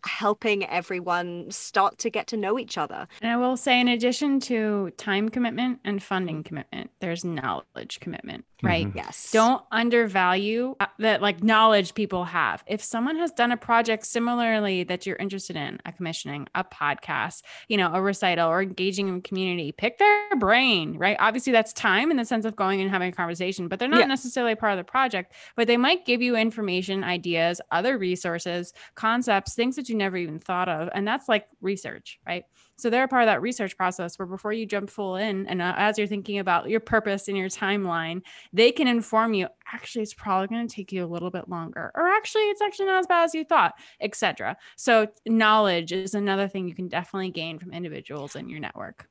helping 0.05 0.65
everyone 0.65 1.49
start 1.51 1.97
to 1.99 2.09
get 2.09 2.27
to 2.27 2.37
know 2.37 2.57
each 2.59 2.77
other. 2.77 3.07
And 3.21 3.31
I 3.31 3.37
will 3.37 3.57
say, 3.57 3.79
in 3.79 3.87
addition 3.87 4.39
to 4.41 4.91
time 4.97 5.29
commitment 5.29 5.79
and 5.83 6.01
funding 6.01 6.43
commitment, 6.43 6.91
there's 6.99 7.23
knowledge 7.25 7.99
commitment, 7.99 8.45
right? 8.61 8.87
Mm-hmm. 8.87 8.97
Yes. 8.97 9.31
Don't 9.31 9.63
undervalue 9.71 10.75
uh, 10.79 10.87
that 10.99 11.21
like 11.21 11.43
knowledge 11.43 11.93
people 11.93 12.25
have. 12.25 12.63
If 12.67 12.83
someone 12.83 13.15
has 13.17 13.31
done 13.31 13.51
a 13.51 13.57
project 13.57 14.05
similarly 14.05 14.83
that 14.83 15.05
you're 15.05 15.15
interested 15.15 15.55
in, 15.55 15.79
a 15.85 15.91
commissioning, 15.91 16.47
a 16.55 16.63
podcast, 16.63 17.43
you 17.67 17.77
know, 17.77 17.91
a 17.93 18.01
recital 18.01 18.49
or 18.49 18.61
engaging 18.61 19.07
in 19.07 19.21
community, 19.21 19.71
pick 19.71 19.97
their 19.97 20.35
brain, 20.37 20.97
right? 20.97 21.17
Obviously, 21.19 21.53
that's 21.53 21.73
time 21.73 22.11
in 22.11 22.17
the 22.17 22.25
sense 22.25 22.45
of 22.45 22.55
going 22.55 22.81
and 22.81 22.89
having 22.89 23.09
a 23.09 23.15
conversation, 23.15 23.67
but 23.67 23.79
they're 23.79 23.87
not 23.87 23.99
yeah. 23.99 24.05
necessarily 24.05 24.55
part 24.55 24.73
of 24.73 24.77
the 24.77 24.89
project, 24.89 25.33
but 25.55 25.67
they 25.67 25.77
might 25.77 26.05
give 26.05 26.21
you 26.21 26.35
information, 26.35 27.03
ideas, 27.03 27.61
other 27.71 27.97
resources, 27.97 28.73
concepts, 28.95 29.55
things 29.55 29.75
that 29.75 29.89
you 29.89 29.95
never 29.95 30.17
even 30.17 30.39
thought 30.39 30.69
of. 30.69 30.89
And 30.93 31.07
that's 31.07 31.29
like 31.29 31.47
research, 31.61 32.19
right? 32.25 32.43
So 32.79 32.89
they're 32.89 33.03
a 33.03 33.07
part 33.07 33.24
of 33.24 33.27
that 33.27 33.41
research 33.41 33.75
process 33.75 34.17
where 34.17 34.25
before 34.25 34.53
you 34.53 34.65
jump 34.65 34.89
full 34.89 35.17
in, 35.17 35.48
and 35.48 35.62
uh, 35.62 35.74
as 35.77 35.98
you're 35.98 36.07
thinking 36.07 36.39
about 36.39 36.69
your 36.69 36.79
purpose 36.79 37.27
and 37.27 37.38
your 37.38 37.50
timeline, 37.50 38.21
they 38.53 38.71
can 38.71 38.88
inform 38.88 39.33
you. 39.33 39.48
Actually, 39.71 40.03
it's 40.03 40.13
probably 40.13 40.48
going 40.48 40.67
to 40.67 40.74
take 40.74 40.91
you 40.91 41.03
a 41.03 41.07
little 41.07 41.29
bit 41.29 41.50
longer, 41.50 41.91
or 41.93 42.07
actually, 42.07 42.43
it's 42.43 42.62
actually 42.62 42.86
not 42.86 43.00
as 43.00 43.07
bad 43.07 43.25
as 43.25 43.36
you 43.36 43.43
thought, 43.43 43.74
etc. 44.00 44.55
So 44.77 45.07
knowledge 45.25 45.91
is 45.91 46.15
another 46.15 46.48
thing 46.48 46.67
you 46.67 46.75
can 46.75 46.88
definitely 46.88 47.31
gain 47.31 47.59
from 47.59 47.74
individuals 47.74 48.36
in 48.36 48.50
your 48.50 48.59
network. 48.59 49.07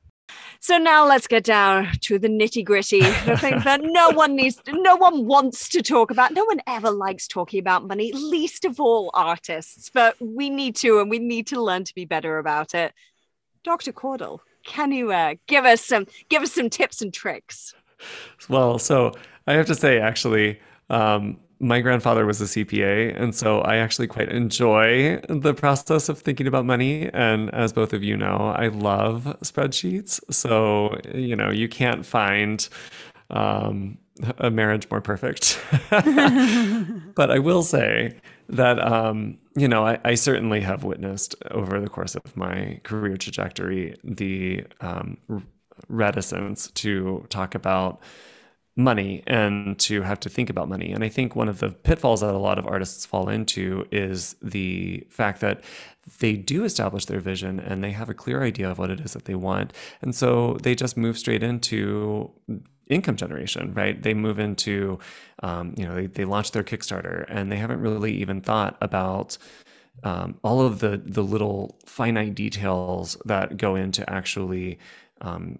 So 0.59 0.77
now 0.77 1.07
let's 1.07 1.27
get 1.27 1.43
down 1.43 1.91
to 2.01 2.19
the 2.19 2.27
nitty 2.27 2.65
gritty, 2.65 3.01
the 3.01 3.37
thing 3.37 3.59
that 3.63 3.81
no 3.83 4.09
one 4.09 4.35
needs, 4.35 4.61
no 4.67 4.95
one 4.95 5.25
wants 5.25 5.69
to 5.69 5.81
talk 5.81 6.11
about. 6.11 6.33
No 6.33 6.45
one 6.45 6.61
ever 6.67 6.91
likes 6.91 7.27
talking 7.27 7.59
about 7.59 7.87
money, 7.87 8.11
least 8.13 8.65
of 8.65 8.79
all 8.79 9.11
artists. 9.13 9.89
But 9.93 10.15
we 10.19 10.49
need 10.49 10.75
to, 10.77 10.99
and 10.99 11.09
we 11.09 11.19
need 11.19 11.47
to 11.47 11.61
learn 11.61 11.83
to 11.85 11.95
be 11.95 12.05
better 12.05 12.37
about 12.37 12.73
it. 12.73 12.93
Dr. 13.69 13.91
Caudle, 13.91 14.41
can 14.65 14.91
you 14.91 15.11
uh, 15.11 15.35
give 15.45 15.63
us 15.63 15.85
some 15.85 16.07
give 16.29 16.41
us 16.41 16.51
some 16.51 16.71
tips 16.71 17.03
and 17.03 17.13
tricks? 17.13 17.75
Well, 18.49 18.79
so 18.79 19.11
I 19.45 19.53
have 19.53 19.67
to 19.67 19.75
say, 19.75 19.99
actually, 19.99 20.59
um, 20.89 21.37
my 21.59 21.79
grandfather 21.79 22.25
was 22.25 22.41
a 22.41 22.45
CPA, 22.45 23.15
and 23.15 23.35
so 23.35 23.61
I 23.61 23.75
actually 23.75 24.07
quite 24.07 24.29
enjoy 24.29 25.21
the 25.29 25.53
process 25.53 26.09
of 26.09 26.17
thinking 26.17 26.47
about 26.47 26.65
money. 26.65 27.11
And 27.13 27.53
as 27.53 27.71
both 27.71 27.93
of 27.93 28.03
you 28.03 28.17
know, 28.17 28.55
I 28.57 28.69
love 28.69 29.37
spreadsheets. 29.43 30.19
So, 30.33 30.99
you 31.13 31.35
know, 31.35 31.51
you 31.51 31.69
can't 31.69 32.03
find 32.03 32.67
um, 33.29 33.99
a 34.39 34.49
marriage 34.49 34.89
more 34.89 34.99
perfect. 34.99 35.61
but 35.91 37.29
I 37.29 37.37
will 37.37 37.61
say 37.61 38.15
that, 38.49 38.83
um, 38.83 39.37
you 39.55 39.67
know, 39.67 39.85
I, 39.85 39.99
I, 40.03 40.15
certainly 40.15 40.61
have 40.61 40.83
witnessed 40.83 41.35
over 41.51 41.79
the 41.79 41.87
course 41.87 42.15
of 42.15 42.35
my 42.35 42.79
career 42.83 43.15
trajectory 43.15 43.95
the 44.03 44.65
um, 44.81 45.17
reticence 45.87 46.71
to 46.71 47.25
talk 47.29 47.53
about 47.53 48.01
money 48.75 49.21
and 49.27 49.77
to 49.77 50.01
have 50.01 50.19
to 50.21 50.29
think 50.29 50.49
about 50.49 50.69
money. 50.69 50.91
And 50.91 51.03
I 51.03 51.09
think 51.09 51.35
one 51.35 51.49
of 51.49 51.59
the 51.59 51.69
pitfalls 51.69 52.21
that 52.21 52.33
a 52.33 52.37
lot 52.37 52.57
of 52.57 52.65
artists 52.65 53.05
fall 53.05 53.29
into 53.29 53.85
is 53.91 54.35
the 54.41 55.05
fact 55.09 55.41
that 55.41 55.63
they 56.19 56.33
do 56.33 56.63
establish 56.63 57.05
their 57.05 57.19
vision 57.19 57.59
and 57.59 57.83
they 57.83 57.91
have 57.91 58.09
a 58.09 58.13
clear 58.13 58.41
idea 58.41 58.71
of 58.71 58.79
what 58.79 58.89
it 58.89 58.99
is 59.01 59.13
that 59.13 59.25
they 59.25 59.35
want. 59.35 59.73
And 60.01 60.15
so 60.15 60.57
they 60.63 60.73
just 60.75 60.97
move 60.97 61.17
straight 61.17 61.43
into 61.43 62.31
income 62.89 63.15
generation, 63.15 63.73
right? 63.73 64.01
They 64.01 64.13
move 64.13 64.39
into, 64.39 64.99
um, 65.43 65.73
you 65.77 65.85
know, 65.85 65.95
they, 65.95 66.07
they 66.07 66.25
launch 66.25 66.51
their 66.51 66.63
Kickstarter 66.63 67.25
and 67.27 67.51
they 67.51 67.57
haven't 67.57 67.79
really 67.79 68.13
even 68.13 68.41
thought 68.41 68.77
about 68.81 69.37
um, 70.03 70.39
all 70.43 70.61
of 70.61 70.79
the 70.79 71.01
the 71.03 71.23
little 71.23 71.77
finite 71.85 72.33
details 72.33 73.17
that 73.25 73.57
go 73.57 73.75
into 73.75 74.09
actually 74.09 74.79
um, 75.21 75.59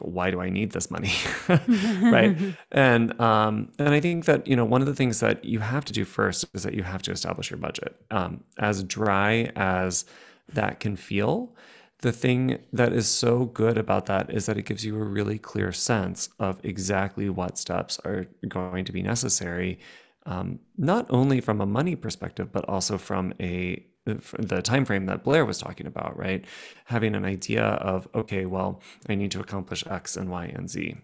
why 0.00 0.30
do 0.30 0.40
I 0.40 0.48
need 0.48 0.72
this 0.72 0.90
money? 0.90 1.12
right. 1.48 2.36
And 2.72 3.18
um, 3.20 3.72
and 3.78 3.90
I 3.90 4.00
think 4.00 4.24
that, 4.26 4.46
you 4.46 4.56
know, 4.56 4.64
one 4.64 4.80
of 4.80 4.86
the 4.86 4.94
things 4.94 5.20
that 5.20 5.44
you 5.44 5.60
have 5.60 5.84
to 5.86 5.92
do 5.92 6.04
first 6.04 6.44
is 6.54 6.62
that 6.62 6.74
you 6.74 6.82
have 6.82 7.02
to 7.02 7.10
establish 7.12 7.50
your 7.50 7.58
budget. 7.58 7.96
Um, 8.10 8.44
as 8.58 8.82
dry 8.82 9.50
as 9.56 10.04
that 10.52 10.80
can 10.80 10.96
feel, 10.96 11.54
the 12.00 12.12
thing 12.12 12.58
that 12.72 12.92
is 12.92 13.08
so 13.08 13.46
good 13.46 13.78
about 13.78 14.06
that 14.06 14.30
is 14.30 14.46
that 14.46 14.58
it 14.58 14.66
gives 14.66 14.84
you 14.84 14.96
a 14.96 15.04
really 15.04 15.38
clear 15.38 15.72
sense 15.72 16.28
of 16.38 16.60
exactly 16.62 17.28
what 17.30 17.58
steps 17.58 17.98
are 18.04 18.26
going 18.48 18.84
to 18.84 18.92
be 18.92 19.02
necessary, 19.02 19.78
um, 20.26 20.58
not 20.76 21.06
only 21.08 21.40
from 21.40 21.60
a 21.60 21.66
money 21.66 21.96
perspective, 21.96 22.52
but 22.52 22.68
also 22.68 22.98
from 22.98 23.32
a 23.40 23.84
the 24.04 24.62
time 24.62 24.84
frame 24.84 25.06
that 25.06 25.24
Blair 25.24 25.44
was 25.44 25.58
talking 25.58 25.86
about, 25.86 26.16
right? 26.16 26.44
Having 26.84 27.16
an 27.16 27.24
idea 27.24 27.64
of 27.64 28.06
okay, 28.14 28.46
well, 28.46 28.80
I 29.08 29.14
need 29.14 29.32
to 29.32 29.40
accomplish 29.40 29.84
X 29.86 30.16
and 30.16 30.30
Y 30.30 30.52
and 30.54 30.70
Z. 30.70 30.96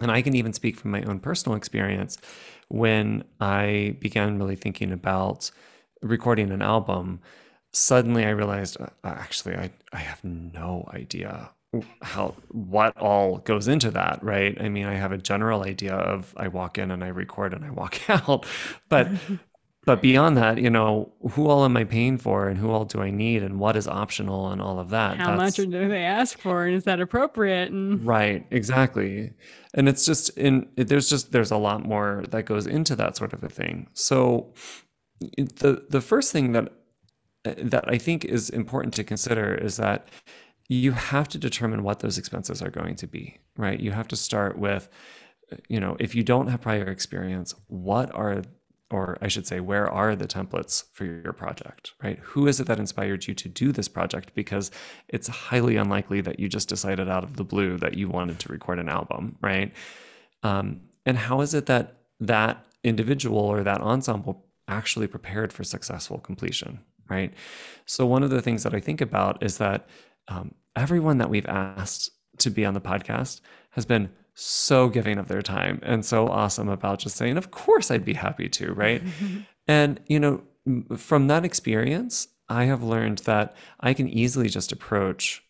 And 0.00 0.10
I 0.10 0.22
can 0.22 0.34
even 0.34 0.52
speak 0.52 0.76
from 0.76 0.90
my 0.90 1.02
own 1.02 1.20
personal 1.20 1.56
experience 1.56 2.18
when 2.68 3.24
I 3.40 3.96
began 4.00 4.38
really 4.38 4.56
thinking 4.56 4.92
about 4.92 5.50
recording 6.00 6.50
an 6.50 6.62
album, 6.62 7.20
suddenly 7.72 8.24
I 8.24 8.30
realized 8.30 8.80
uh, 8.80 8.86
actually 9.04 9.56
I, 9.56 9.70
I 9.92 9.98
have 9.98 10.22
no 10.24 10.88
idea 10.92 11.50
how 12.02 12.34
what 12.48 12.96
all 12.98 13.38
goes 13.38 13.66
into 13.66 13.90
that 13.90 14.22
right? 14.22 14.60
I 14.60 14.68
mean 14.68 14.86
i 14.86 14.94
have 14.94 15.12
a 15.12 15.18
general 15.18 15.62
idea 15.64 15.94
of 15.94 16.34
i 16.36 16.48
walk 16.48 16.76
in 16.76 16.90
and 16.90 17.02
i 17.02 17.08
record 17.08 17.54
and 17.54 17.64
i 17.64 17.70
walk 17.70 17.98
out. 18.10 18.46
But 18.88 19.08
but 19.84 20.02
beyond 20.02 20.36
that 20.36 20.58
you 20.58 20.68
know 20.68 21.12
who 21.30 21.48
all 21.48 21.64
am 21.64 21.76
i 21.76 21.84
paying 21.84 22.18
for 22.18 22.46
and 22.48 22.58
who 22.58 22.70
all 22.70 22.84
do 22.84 23.00
i 23.00 23.10
need 23.10 23.42
and 23.42 23.58
what 23.58 23.74
is 23.74 23.88
optional 23.88 24.50
and 24.50 24.60
all 24.60 24.78
of 24.78 24.90
that? 24.90 25.16
How 25.16 25.36
That's, 25.36 25.58
much 25.58 25.66
do 25.70 25.88
they 25.88 26.04
ask 26.04 26.38
for 26.38 26.66
and 26.66 26.76
is 26.76 26.84
that 26.84 27.00
appropriate? 27.00 27.70
And 27.70 28.04
right 28.06 28.46
exactly. 28.50 29.32
And 29.72 29.88
it's 29.88 30.04
just 30.04 30.28
in 30.36 30.68
there's 30.76 31.08
just 31.08 31.32
there's 31.32 31.50
a 31.50 31.56
lot 31.56 31.86
more 31.86 32.24
that 32.28 32.44
goes 32.44 32.66
into 32.66 32.94
that 32.96 33.16
sort 33.16 33.32
of 33.32 33.42
a 33.42 33.48
thing. 33.48 33.88
So 33.94 34.52
the 35.20 35.86
the 35.88 36.02
first 36.02 36.32
thing 36.32 36.52
that 36.52 36.70
that 37.44 37.84
i 37.88 37.98
think 37.98 38.24
is 38.24 38.50
important 38.50 38.94
to 38.94 39.04
consider 39.04 39.54
is 39.54 39.76
that 39.76 40.08
you 40.68 40.92
have 40.92 41.28
to 41.28 41.38
determine 41.38 41.82
what 41.82 42.00
those 42.00 42.18
expenses 42.18 42.62
are 42.62 42.70
going 42.70 42.96
to 42.96 43.06
be, 43.06 43.38
right? 43.56 43.78
You 43.78 43.90
have 43.92 44.08
to 44.08 44.16
start 44.16 44.58
with, 44.58 44.88
you 45.68 45.80
know, 45.80 45.96
if 46.00 46.14
you 46.14 46.22
don't 46.22 46.48
have 46.48 46.62
prior 46.62 46.86
experience, 46.86 47.54
what 47.66 48.14
are, 48.14 48.42
or 48.90 49.18
I 49.20 49.28
should 49.28 49.46
say, 49.46 49.60
where 49.60 49.90
are 49.90 50.16
the 50.16 50.26
templates 50.26 50.84
for 50.92 51.04
your 51.04 51.32
project, 51.32 51.92
right? 52.02 52.18
Who 52.20 52.46
is 52.46 52.60
it 52.60 52.66
that 52.68 52.78
inspired 52.78 53.26
you 53.26 53.34
to 53.34 53.48
do 53.48 53.72
this 53.72 53.88
project? 53.88 54.34
Because 54.34 54.70
it's 55.08 55.28
highly 55.28 55.76
unlikely 55.76 56.20
that 56.22 56.40
you 56.40 56.48
just 56.48 56.68
decided 56.68 57.08
out 57.08 57.24
of 57.24 57.36
the 57.36 57.44
blue 57.44 57.76
that 57.78 57.94
you 57.94 58.08
wanted 58.08 58.38
to 58.40 58.52
record 58.52 58.78
an 58.78 58.88
album, 58.88 59.36
right? 59.42 59.72
Um, 60.42 60.82
and 61.04 61.18
how 61.18 61.40
is 61.40 61.54
it 61.54 61.66
that 61.66 61.96
that 62.20 62.64
individual 62.84 63.38
or 63.38 63.62
that 63.62 63.80
ensemble 63.80 64.46
actually 64.68 65.06
prepared 65.06 65.52
for 65.52 65.64
successful 65.64 66.18
completion, 66.18 66.80
right? 67.12 67.32
So, 67.86 68.06
one 68.06 68.22
of 68.22 68.30
the 68.30 68.42
things 68.42 68.62
that 68.62 68.74
I 68.74 68.80
think 68.80 69.00
about 69.00 69.42
is 69.42 69.58
that 69.58 69.86
um, 70.28 70.54
everyone 70.74 71.18
that 71.18 71.30
we've 71.30 71.46
asked 71.46 72.10
to 72.38 72.50
be 72.50 72.64
on 72.64 72.74
the 72.74 72.80
podcast 72.80 73.40
has 73.70 73.84
been 73.84 74.10
so 74.34 74.88
giving 74.88 75.18
of 75.18 75.28
their 75.28 75.42
time 75.42 75.78
and 75.82 76.04
so 76.04 76.28
awesome 76.28 76.68
about 76.68 76.98
just 76.98 77.16
saying, 77.16 77.36
Of 77.36 77.50
course, 77.50 77.90
I'd 77.90 78.04
be 78.04 78.14
happy 78.14 78.48
to, 78.48 78.72
right? 78.72 79.02
and, 79.68 80.00
you 80.06 80.18
know, 80.18 80.42
from 80.96 81.26
that 81.26 81.44
experience, 81.44 82.28
I 82.48 82.64
have 82.64 82.82
learned 82.82 83.18
that 83.18 83.54
I 83.80 83.94
can 83.94 84.08
easily 84.08 84.48
just 84.48 84.72
approach 84.72 85.42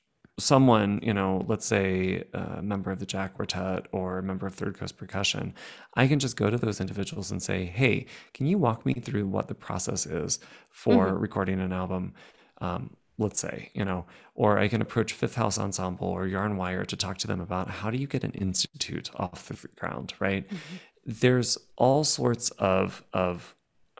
someone, 0.42 1.00
you 1.02 1.14
know, 1.14 1.44
let's 1.48 1.66
say 1.66 2.24
a 2.32 2.62
member 2.62 2.90
of 2.90 2.98
the 2.98 3.06
Jack 3.06 3.34
Quartet 3.34 3.86
or 3.92 4.18
a 4.18 4.22
member 4.22 4.46
of 4.46 4.54
Third 4.54 4.78
Coast 4.78 4.96
Percussion, 4.96 5.54
I 5.94 6.06
can 6.06 6.18
just 6.18 6.36
go 6.36 6.50
to 6.50 6.56
those 6.56 6.80
individuals 6.80 7.30
and 7.30 7.42
say, 7.42 7.64
hey, 7.64 8.06
can 8.34 8.46
you 8.46 8.58
walk 8.58 8.84
me 8.84 8.94
through 8.94 9.26
what 9.26 9.48
the 9.48 9.54
process 9.54 10.06
is 10.06 10.38
for 10.70 11.06
mm-hmm. 11.06 11.18
recording 11.18 11.60
an 11.60 11.72
album? 11.72 12.14
Um, 12.60 12.96
let's 13.18 13.40
say, 13.40 13.70
you 13.74 13.84
know, 13.84 14.04
or 14.34 14.58
I 14.58 14.68
can 14.68 14.82
approach 14.82 15.12
Fifth 15.12 15.34
House 15.34 15.58
Ensemble 15.58 16.08
or 16.08 16.26
Yarn 16.26 16.56
Wire 16.56 16.84
to 16.84 16.96
talk 16.96 17.18
to 17.18 17.26
them 17.26 17.40
about 17.40 17.68
how 17.68 17.90
do 17.90 17.98
you 17.98 18.06
get 18.06 18.24
an 18.24 18.32
institute 18.32 19.10
off 19.16 19.48
the 19.48 19.68
ground, 19.76 20.14
right? 20.18 20.46
Mm-hmm. 20.46 20.76
There's 21.04 21.58
all 21.76 22.04
sorts 22.04 22.50
of 22.50 23.02
of 23.12 23.54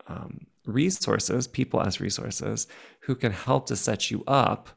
um, 0.07 0.47
resources, 0.67 1.47
people 1.47 1.81
as 1.81 2.01
resources, 2.01 2.67
who 3.01 3.15
can 3.15 3.33
help 3.33 3.67
to 3.67 3.77
set 3.77 4.11
you 4.11 4.25
up 4.27 4.71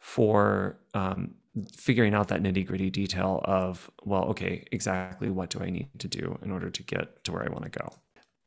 for 0.00 0.78
um, 0.94 1.34
figuring 1.76 2.14
out 2.14 2.28
that 2.28 2.42
nitty 2.42 2.66
gritty 2.66 2.90
detail 2.90 3.40
of, 3.44 3.90
well, 4.04 4.24
okay, 4.24 4.64
exactly 4.72 5.30
what 5.30 5.50
do 5.50 5.60
I 5.60 5.70
need 5.70 5.88
to 5.98 6.08
do 6.08 6.38
in 6.42 6.50
order 6.50 6.70
to 6.70 6.82
get 6.82 7.22
to 7.24 7.32
where 7.32 7.44
I 7.44 7.50
want 7.50 7.64
to 7.64 7.70
go. 7.70 7.92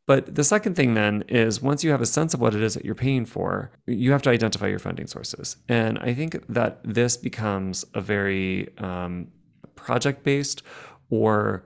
But 0.06 0.36
the 0.36 0.44
second 0.44 0.76
thing 0.76 0.96
then 0.96 1.24
is 1.30 1.62
once 1.62 1.84
you 1.84 1.92
have 1.92 2.02
a 2.02 2.06
sense 2.06 2.34
of 2.34 2.42
what 2.42 2.54
it 2.54 2.62
is 2.62 2.74
that 2.74 2.84
you're 2.84 2.96
paying 2.96 3.26
for, 3.26 3.72
you 3.88 4.12
have 4.12 4.22
to 4.24 4.30
identify 4.30 4.68
your 4.68 4.80
funding 4.80 5.08
sources. 5.08 5.56
And 5.70 5.98
I 6.00 6.14
think 6.14 6.46
that 6.50 6.82
this 6.84 7.16
becomes 7.16 7.86
a 7.94 8.02
very 8.02 8.78
um, 8.80 9.30
project 9.76 10.24
based 10.24 10.62
or 11.10 11.64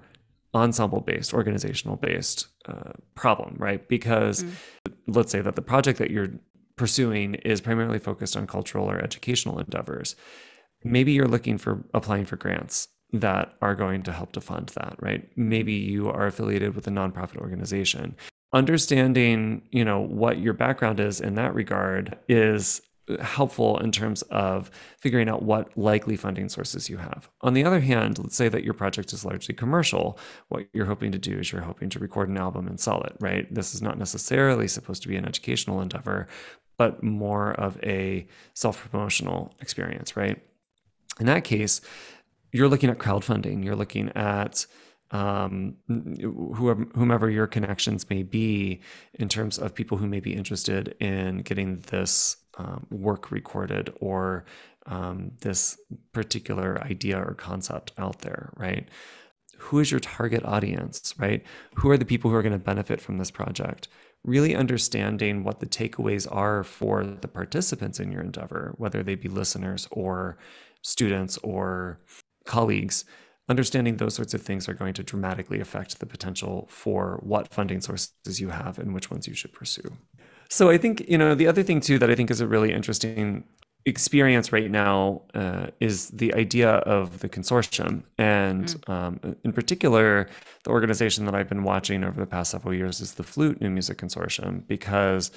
ensemble 0.53 1.01
based, 1.01 1.33
organizational 1.33 1.95
based 1.95 2.47
uh, 2.67 2.91
problem, 3.15 3.55
right? 3.57 3.87
Because 3.87 4.43
mm. 4.43 4.51
let's 5.07 5.31
say 5.31 5.41
that 5.41 5.55
the 5.55 5.61
project 5.61 5.97
that 5.99 6.11
you're 6.11 6.29
pursuing 6.77 7.35
is 7.35 7.61
primarily 7.61 7.99
focused 7.99 8.37
on 8.37 8.47
cultural 8.47 8.89
or 8.89 8.99
educational 9.03 9.59
endeavors. 9.59 10.15
Maybe 10.83 11.11
you're 11.11 11.27
looking 11.27 11.57
for 11.57 11.83
applying 11.93 12.25
for 12.25 12.37
grants 12.37 12.87
that 13.13 13.53
are 13.61 13.75
going 13.75 14.03
to 14.03 14.11
help 14.11 14.31
to 14.33 14.41
fund 14.41 14.69
that, 14.75 14.95
right? 14.99 15.27
Maybe 15.35 15.73
you 15.73 16.09
are 16.09 16.27
affiliated 16.27 16.75
with 16.75 16.87
a 16.87 16.91
nonprofit 16.91 17.37
organization. 17.37 18.15
Understanding, 18.53 19.63
you 19.71 19.83
know, 19.83 19.99
what 19.99 20.39
your 20.39 20.53
background 20.53 20.99
is 20.99 21.19
in 21.19 21.35
that 21.35 21.53
regard 21.53 22.17
is 22.27 22.81
helpful 23.21 23.77
in 23.79 23.91
terms 23.91 24.21
of 24.23 24.69
figuring 24.99 25.29
out 25.29 25.41
what 25.41 25.75
likely 25.77 26.17
funding 26.17 26.49
sources 26.49 26.89
you 26.89 26.97
have. 26.97 27.29
On 27.41 27.53
the 27.53 27.63
other 27.63 27.79
hand, 27.79 28.19
let's 28.19 28.35
say 28.35 28.49
that 28.49 28.63
your 28.63 28.73
project 28.73 29.13
is 29.13 29.23
largely 29.23 29.55
commercial. 29.55 30.19
What 30.49 30.65
you're 30.73 30.85
hoping 30.85 31.11
to 31.13 31.17
do 31.17 31.39
is 31.39 31.51
you're 31.51 31.61
hoping 31.61 31.89
to 31.91 31.99
record 31.99 32.29
an 32.29 32.37
album 32.37 32.67
and 32.67 32.79
sell 32.79 33.01
it, 33.03 33.15
right? 33.19 33.51
This 33.53 33.73
is 33.73 33.81
not 33.81 33.97
necessarily 33.97 34.67
supposed 34.67 35.01
to 35.03 35.07
be 35.07 35.15
an 35.15 35.25
educational 35.25 35.81
endeavor, 35.81 36.27
but 36.77 37.03
more 37.03 37.51
of 37.53 37.81
a 37.83 38.27
self 38.53 38.89
promotional 38.89 39.53
experience, 39.61 40.15
right? 40.15 40.41
In 41.19 41.25
that 41.25 41.43
case, 41.43 41.81
you're 42.51 42.67
looking 42.67 42.89
at 42.89 42.97
crowdfunding, 42.97 43.63
you're 43.63 43.75
looking 43.75 44.09
at 44.15 44.65
um, 45.11 45.77
whoever, 45.87 46.85
whomever 46.95 47.29
your 47.29 47.47
connections 47.47 48.09
may 48.09 48.23
be 48.23 48.81
in 49.13 49.29
terms 49.29 49.57
of 49.57 49.73
people 49.73 49.97
who 49.97 50.07
may 50.07 50.19
be 50.19 50.33
interested 50.33 50.95
in 50.99 51.39
getting 51.39 51.79
this 51.87 52.37
um, 52.57 52.85
work 52.89 53.31
recorded 53.31 53.93
or 53.99 54.45
um, 54.85 55.31
this 55.41 55.79
particular 56.11 56.81
idea 56.83 57.17
or 57.19 57.33
concept 57.33 57.93
out 57.97 58.19
there, 58.19 58.51
right? 58.57 58.87
Who 59.57 59.79
is 59.79 59.91
your 59.91 59.99
target 59.99 60.43
audience, 60.45 61.13
right? 61.17 61.43
Who 61.75 61.89
are 61.89 61.97
the 61.97 62.05
people 62.05 62.29
who 62.29 62.37
are 62.37 62.43
going 62.43 62.53
to 62.53 62.59
benefit 62.59 63.01
from 63.01 63.17
this 63.17 63.31
project? 63.31 63.87
Really 64.23 64.55
understanding 64.55 65.43
what 65.43 65.59
the 65.59 65.65
takeaways 65.65 66.27
are 66.29 66.63
for 66.63 67.05
the 67.05 67.27
participants 67.27 67.99
in 67.99 68.11
your 68.11 68.21
endeavor, 68.21 68.73
whether 68.77 69.03
they 69.03 69.15
be 69.15 69.29
listeners 69.29 69.87
or 69.91 70.37
students 70.81 71.37
or 71.39 72.01
colleagues, 72.45 73.05
understanding 73.49 73.97
those 73.97 74.15
sorts 74.15 74.33
of 74.33 74.41
things 74.41 74.67
are 74.67 74.73
going 74.73 74.93
to 74.93 75.03
dramatically 75.03 75.59
affect 75.59 75.99
the 75.99 76.05
potential 76.05 76.67
for 76.69 77.19
what 77.23 77.53
funding 77.53 77.79
sources 77.79 78.41
you 78.41 78.49
have 78.49 78.77
and 78.77 78.93
which 78.93 79.09
ones 79.09 79.27
you 79.27 79.33
should 79.33 79.53
pursue. 79.53 79.89
So 80.49 80.69
I 80.69 80.77
think, 80.77 81.07
you 81.07 81.17
know, 81.17 81.35
the 81.35 81.47
other 81.47 81.63
thing 81.63 81.79
too 81.79 81.99
that 81.99 82.09
I 82.09 82.15
think 82.15 82.31
is 82.31 82.41
a 82.41 82.47
really 82.47 82.73
interesting 82.73 83.45
experience 83.87 84.51
right 84.51 84.69
now 84.69 85.21
uh, 85.33 85.67
is 85.79 86.09
the 86.09 86.33
idea 86.35 86.71
of 86.97 87.19
the 87.19 87.29
consortium. 87.29 88.03
And 88.17 88.65
mm. 88.65 88.93
um, 88.93 89.35
in 89.43 89.53
particular, 89.53 90.29
the 90.63 90.71
organization 90.71 91.25
that 91.25 91.33
I've 91.33 91.49
been 91.49 91.63
watching 91.63 92.03
over 92.03 92.19
the 92.19 92.27
past 92.27 92.51
several 92.51 92.73
years 92.73 92.99
is 93.01 93.13
the 93.13 93.23
Flute 93.23 93.61
New 93.61 93.69
Music 93.69 93.97
Consortium, 93.97 94.67
because 94.67 95.31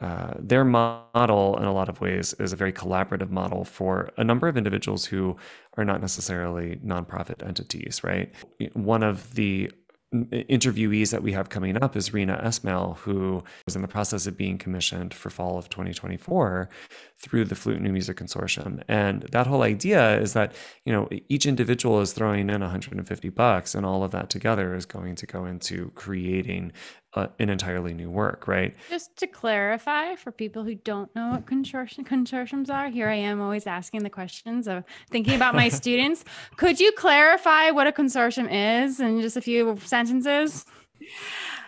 uh, 0.00 0.34
their 0.38 0.64
model, 0.64 1.58
in 1.58 1.64
a 1.64 1.72
lot 1.72 1.88
of 1.88 2.00
ways, 2.00 2.32
is 2.34 2.52
a 2.52 2.56
very 2.56 2.72
collaborative 2.72 3.30
model 3.30 3.64
for 3.64 4.10
a 4.16 4.22
number 4.22 4.46
of 4.46 4.56
individuals 4.56 5.04
who 5.04 5.36
are 5.76 5.84
not 5.84 6.00
necessarily 6.00 6.76
nonprofit 6.84 7.44
entities, 7.44 8.04
right? 8.04 8.32
One 8.74 9.02
of 9.02 9.34
the 9.34 9.72
interviewees 10.14 11.10
that 11.10 11.22
we 11.22 11.32
have 11.32 11.50
coming 11.50 11.82
up 11.82 11.94
is 11.94 12.10
Reena 12.10 12.42
Esmail, 12.42 12.96
who 12.98 13.42
is 13.66 13.76
in 13.76 13.82
the 13.82 13.88
process 13.88 14.26
of 14.26 14.36
being 14.36 14.56
commissioned 14.56 15.12
for 15.12 15.28
fall 15.28 15.58
of 15.58 15.68
2024 15.68 16.68
through 17.18 17.44
the 17.44 17.54
Flute 17.54 17.80
New 17.80 17.92
Music 17.92 18.16
Consortium. 18.16 18.82
And 18.88 19.22
that 19.32 19.46
whole 19.46 19.62
idea 19.62 20.18
is 20.18 20.32
that, 20.32 20.54
you 20.84 20.92
know, 20.92 21.08
each 21.28 21.44
individual 21.44 22.00
is 22.00 22.12
throwing 22.12 22.48
in 22.48 22.60
150 22.60 23.28
bucks 23.30 23.74
and 23.74 23.84
all 23.84 24.02
of 24.02 24.10
that 24.12 24.30
together 24.30 24.74
is 24.74 24.86
going 24.86 25.14
to 25.16 25.26
go 25.26 25.44
into 25.44 25.90
creating 25.94 26.72
uh, 27.18 27.26
an 27.40 27.50
entirely 27.50 27.92
new 27.92 28.08
work, 28.08 28.46
right? 28.46 28.76
Just 28.88 29.16
to 29.16 29.26
clarify 29.26 30.14
for 30.14 30.30
people 30.30 30.62
who 30.62 30.76
don't 30.76 31.12
know 31.16 31.30
what 31.30 31.46
consortium, 31.46 32.06
consortiums 32.06 32.70
are, 32.70 32.88
here 32.88 33.08
I 33.08 33.16
am 33.16 33.40
always 33.40 33.66
asking 33.66 34.04
the 34.04 34.10
questions 34.10 34.68
of 34.68 34.84
thinking 35.10 35.34
about 35.34 35.54
my 35.56 35.68
students. 35.80 36.24
Could 36.56 36.78
you 36.78 36.92
clarify 36.92 37.70
what 37.70 37.88
a 37.88 37.92
consortium 37.92 38.48
is 38.50 39.00
in 39.00 39.20
just 39.20 39.36
a 39.36 39.40
few 39.40 39.76
sentences? 39.84 40.64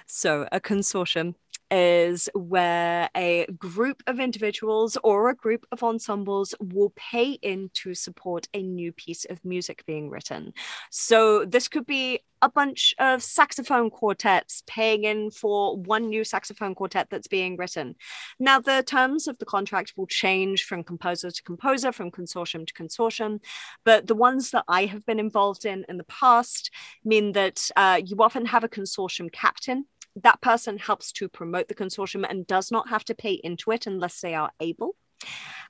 So, 0.07 0.47
a 0.53 0.61
consortium 0.61 1.35
is 1.71 2.29
where 2.35 3.09
a 3.17 3.47
group 3.59 4.03
of 4.07 4.21
individuals 4.21 4.97
or 5.05 5.31
a 5.31 5.35
group 5.35 5.67
of 5.73 5.83
ensembles 5.83 6.55
will 6.61 6.93
pay 6.97 7.33
in 7.33 7.71
to 7.75 7.95
support 7.95 8.49
a 8.55 8.63
new 8.63 8.93
piece 8.93 9.25
of 9.25 9.45
music 9.45 9.85
being 9.87 10.11
written. 10.11 10.53
So 10.91 11.45
this 11.45 11.69
could 11.69 11.87
be 11.87 12.21
a 12.43 12.49
bunch 12.49 12.95
of 12.99 13.23
saxophone 13.23 13.91
quartets 13.91 14.63
paying 14.67 15.05
in 15.05 15.31
for 15.31 15.77
one 15.77 16.09
new 16.09 16.25
saxophone 16.25 16.75
quartet 16.75 17.09
that's 17.11 17.29
being 17.29 17.57
written. 17.57 17.95
Now, 18.39 18.61
the 18.61 18.83
terms 18.83 19.29
of 19.29 19.39
the 19.39 19.45
contract 19.45 19.93
will 19.97 20.07
change 20.07 20.65
from 20.65 20.83
composer 20.83 21.31
to 21.31 21.43
composer, 21.43 21.93
from 21.93 22.11
consortium 22.11 22.67
to 22.67 22.75
consortium, 22.75 23.41
but 23.85 24.07
the 24.07 24.15
ones 24.15 24.51
that 24.53 24.65
I 24.69 24.87
have 24.87 25.05
been 25.05 25.21
involved 25.21 25.67
in 25.67 25.85
in 25.89 25.99
the 25.99 26.05
past 26.05 26.71
mean 27.05 27.33
that 27.33 27.71
uh, 27.77 28.01
you 28.05 28.17
often 28.21 28.47
have 28.47 28.65
a 28.65 28.69
consortium 28.69 29.31
captain 29.31 29.85
that 30.17 30.41
person 30.41 30.79
helps 30.79 31.13
to 31.13 31.29
promote 31.29 31.69
the 31.69 31.75
consortium 31.75 32.27
and 32.29 32.47
does 32.47 32.71
not 32.71 32.89
have 32.89 33.05
to 33.05 33.15
pay 33.15 33.33
into 33.33 33.71
it 33.71 33.87
unless 33.87 34.21
they 34.21 34.35
are 34.35 34.51
able. 34.61 34.97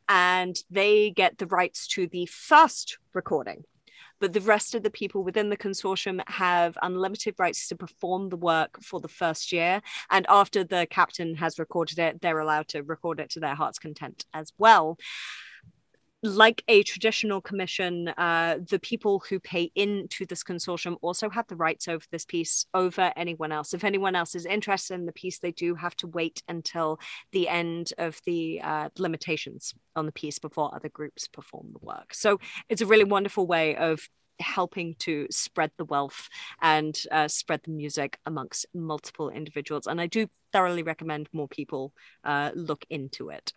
And 0.09 0.57
they 0.71 1.11
get 1.11 1.39
the 1.39 1.47
rights 1.47 1.87
to 1.89 2.07
the 2.07 2.27
first 2.27 2.99
recording. 3.15 3.65
But 4.19 4.33
the 4.35 4.41
rest 4.41 4.75
of 4.75 4.83
the 4.83 4.91
people 4.91 5.25
within 5.25 5.49
the 5.49 5.57
consortium 5.57 6.21
have 6.29 6.77
unlimited 6.83 7.35
rights 7.39 7.69
to 7.69 7.77
perform 7.77 8.29
the 8.29 8.37
work 8.37 8.83
for 8.83 9.01
the 9.01 9.09
first 9.09 9.51
year. 9.51 9.81
And 10.11 10.27
after 10.29 10.63
the 10.63 10.87
captain 10.91 11.37
has 11.37 11.59
recorded 11.59 11.99
it, 11.99 12.21
they're 12.21 12.39
allowed 12.39 12.69
to 12.69 12.83
record 12.83 13.19
it 13.19 13.31
to 13.31 13.41
their 13.41 13.55
heart's 13.55 13.79
content 13.79 14.27
as 14.35 14.53
well 14.59 14.99
like 16.23 16.63
a 16.69 16.83
traditional 16.83 17.41
commission, 17.41 18.09
uh, 18.09 18.59
the 18.69 18.79
people 18.79 19.23
who 19.29 19.41
pay 19.41 19.71
into 19.75 20.27
this 20.27 20.45
consortium 20.45 20.97
also 21.01 21.31
have 21.31 21.47
the 21.49 21.57
rights 21.57 21.89
over 21.89 22.05
this 22.11 22.27
piece 22.27 22.67
over 22.75 23.13
anyone 23.17 23.53
else. 23.53 23.73
If 23.73 23.85
anyone 23.85 24.15
else 24.15 24.35
is 24.35 24.45
interested 24.45 24.95
in 24.95 25.07
the 25.07 25.13
piece, 25.13 25.39
they 25.39 25.53
do 25.53 25.75
have 25.75 25.97
to 25.97 26.07
wait 26.07 26.43
until 26.47 27.01
the 27.33 27.49
end 27.49 27.93
of 27.97 28.19
the 28.27 28.61
uh, 28.63 28.91
limitations 28.99 29.75
on 29.97 30.05
the 30.05 30.13
piece 30.13 30.39
before 30.39 30.75
other 30.75 30.91
groups 30.91 31.27
perform 31.27 31.69
the 31.73 31.85
work. 31.85 32.13
So 32.13 32.39
it's 32.69 32.83
a 32.83 32.87
really 32.87 33.05
wonderful 33.05 33.47
way 33.47 33.77
of 33.77 34.01
helping 34.41 34.95
to 34.99 35.27
spread 35.31 35.71
the 35.77 35.85
wealth 35.85 36.29
and 36.61 36.99
uh, 37.11 37.29
spread 37.29 37.61
the 37.65 37.71
music 37.71 38.19
amongst 38.27 38.67
multiple 38.75 39.31
individuals. 39.31 39.87
And 39.87 40.01
I 40.01 40.07
do 40.07 40.27
thoroughly 40.53 40.83
recommend 40.83 41.29
more 41.33 41.49
people 41.49 41.93
uh, 42.25 42.51
look 42.55 42.85
into 42.91 43.31
it. 43.31 43.53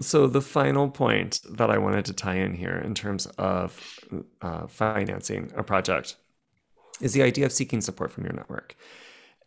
So, 0.00 0.28
the 0.28 0.40
final 0.40 0.88
point 0.90 1.40
that 1.50 1.70
I 1.70 1.78
wanted 1.78 2.04
to 2.06 2.12
tie 2.12 2.36
in 2.36 2.54
here 2.54 2.76
in 2.76 2.94
terms 2.94 3.26
of 3.36 3.98
uh, 4.40 4.66
financing 4.68 5.50
a 5.56 5.64
project 5.64 6.16
is 7.00 7.12
the 7.14 7.22
idea 7.22 7.46
of 7.46 7.52
seeking 7.52 7.80
support 7.80 8.12
from 8.12 8.24
your 8.24 8.32
network. 8.32 8.76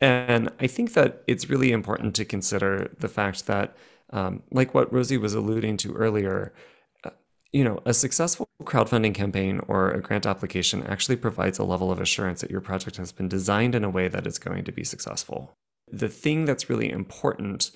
And 0.01 0.49
I 0.59 0.67
think 0.67 0.93
that 0.93 1.23
it's 1.27 1.49
really 1.49 1.71
important 1.71 2.15
to 2.15 2.25
consider 2.25 2.93
the 2.99 3.07
fact 3.07 3.47
that, 3.47 3.77
um, 4.11 4.43
like 4.51 4.73
what 4.73 4.91
Rosie 4.91 5.17
was 5.17 5.35
alluding 5.35 5.77
to 5.77 5.93
earlier, 5.93 6.53
uh, 7.03 7.11
you 7.53 7.63
know, 7.63 7.79
a 7.85 7.93
successful 7.93 8.49
crowdfunding 8.63 9.13
campaign 9.13 9.61
or 9.67 9.91
a 9.91 10.01
grant 10.01 10.25
application 10.25 10.83
actually 10.83 11.17
provides 11.17 11.59
a 11.59 11.63
level 11.63 11.91
of 11.91 12.01
assurance 12.01 12.41
that 12.41 12.51
your 12.51 12.61
project 12.61 12.97
has 12.97 13.11
been 13.11 13.29
designed 13.29 13.75
in 13.75 13.83
a 13.83 13.89
way 13.89 14.07
that 14.07 14.27
is 14.27 14.39
going 14.39 14.65
to 14.65 14.71
be 14.71 14.83
successful. 14.83 15.53
The 15.87 16.09
thing 16.09 16.45
that's 16.45 16.69
really 16.69 16.91
important 16.91 17.71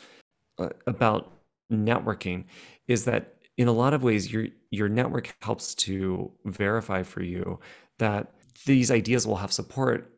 uh, 0.58 0.70
about 0.88 1.32
networking 1.72 2.46
is 2.88 3.06
that 3.06 3.36
in 3.58 3.68
a 3.68 3.74
lot 3.74 3.94
of 3.94 4.04
ways 4.04 4.32
your 4.32 4.48
your 4.70 4.90
network 4.90 5.36
helps 5.42 5.74
to 5.76 6.32
verify 6.46 7.04
for 7.04 7.24
you 7.24 7.60
that 7.98 8.34
these 8.66 8.92
ideas 8.92 9.26
will 9.26 9.38
have 9.38 9.52
support 9.52 10.15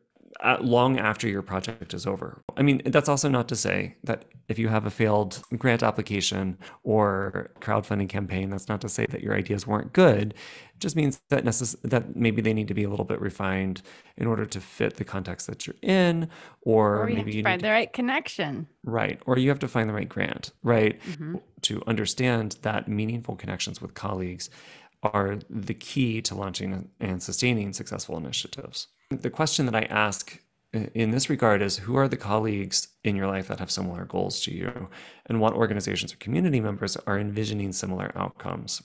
long 0.60 0.98
after 0.98 1.28
your 1.28 1.42
project 1.42 1.94
is 1.94 2.06
over. 2.06 2.42
I 2.56 2.62
mean, 2.62 2.82
that's 2.86 3.08
also 3.08 3.28
not 3.28 3.48
to 3.48 3.56
say 3.56 3.96
that 4.04 4.24
if 4.48 4.58
you 4.58 4.68
have 4.68 4.86
a 4.86 4.90
failed 4.90 5.42
grant 5.58 5.82
application 5.82 6.56
or 6.82 7.50
crowdfunding 7.60 8.08
campaign, 8.08 8.48
that's 8.48 8.68
not 8.68 8.80
to 8.80 8.88
say 8.88 9.04
that 9.06 9.22
your 9.22 9.34
ideas 9.34 9.66
weren't 9.66 9.92
good. 9.92 10.32
It 10.74 10.80
just 10.80 10.96
means 10.96 11.20
that 11.28 11.44
necess- 11.44 11.76
that 11.82 12.16
maybe 12.16 12.40
they 12.40 12.54
need 12.54 12.68
to 12.68 12.74
be 12.74 12.84
a 12.84 12.88
little 12.88 13.04
bit 13.04 13.20
refined 13.20 13.82
in 14.16 14.26
order 14.26 14.46
to 14.46 14.60
fit 14.60 14.96
the 14.96 15.04
context 15.04 15.48
that 15.48 15.66
you're 15.66 15.76
in, 15.82 16.28
or, 16.62 17.02
or 17.02 17.10
you 17.10 17.16
maybe 17.16 17.34
you 17.34 17.42
find 17.42 17.60
the 17.60 17.70
right 17.70 17.92
connection. 17.92 18.68
Right, 18.84 19.20
or 19.26 19.38
you 19.38 19.48
have 19.50 19.58
to 19.58 19.68
find 19.68 19.88
the 19.88 19.94
right 19.94 20.08
grant, 20.08 20.52
right, 20.62 21.00
mm-hmm. 21.02 21.36
to 21.62 21.82
understand 21.86 22.58
that 22.62 22.88
meaningful 22.88 23.36
connections 23.36 23.82
with 23.82 23.94
colleagues 23.94 24.48
are 25.02 25.38
the 25.50 25.74
key 25.74 26.22
to 26.22 26.34
launching 26.34 26.88
and 27.00 27.22
sustaining 27.22 27.72
successful 27.72 28.16
initiatives. 28.16 28.88
The 29.10 29.30
question 29.30 29.66
that 29.66 29.74
I 29.74 29.82
ask 29.84 30.38
uh, 30.74 30.80
in 30.94 31.10
this 31.10 31.30
regard 31.30 31.62
is 31.62 31.78
who 31.78 31.96
are 31.96 32.08
the 32.08 32.16
colleagues 32.16 32.88
in 33.04 33.16
your 33.16 33.26
life 33.26 33.48
that 33.48 33.58
have 33.58 33.70
similar 33.70 34.04
goals 34.04 34.42
to 34.42 34.52
you? 34.52 34.88
And 35.26 35.40
what 35.40 35.54
organizations 35.54 36.12
or 36.12 36.16
community 36.16 36.60
members 36.60 36.96
are 37.06 37.18
envisioning 37.18 37.72
similar 37.72 38.12
outcomes? 38.14 38.82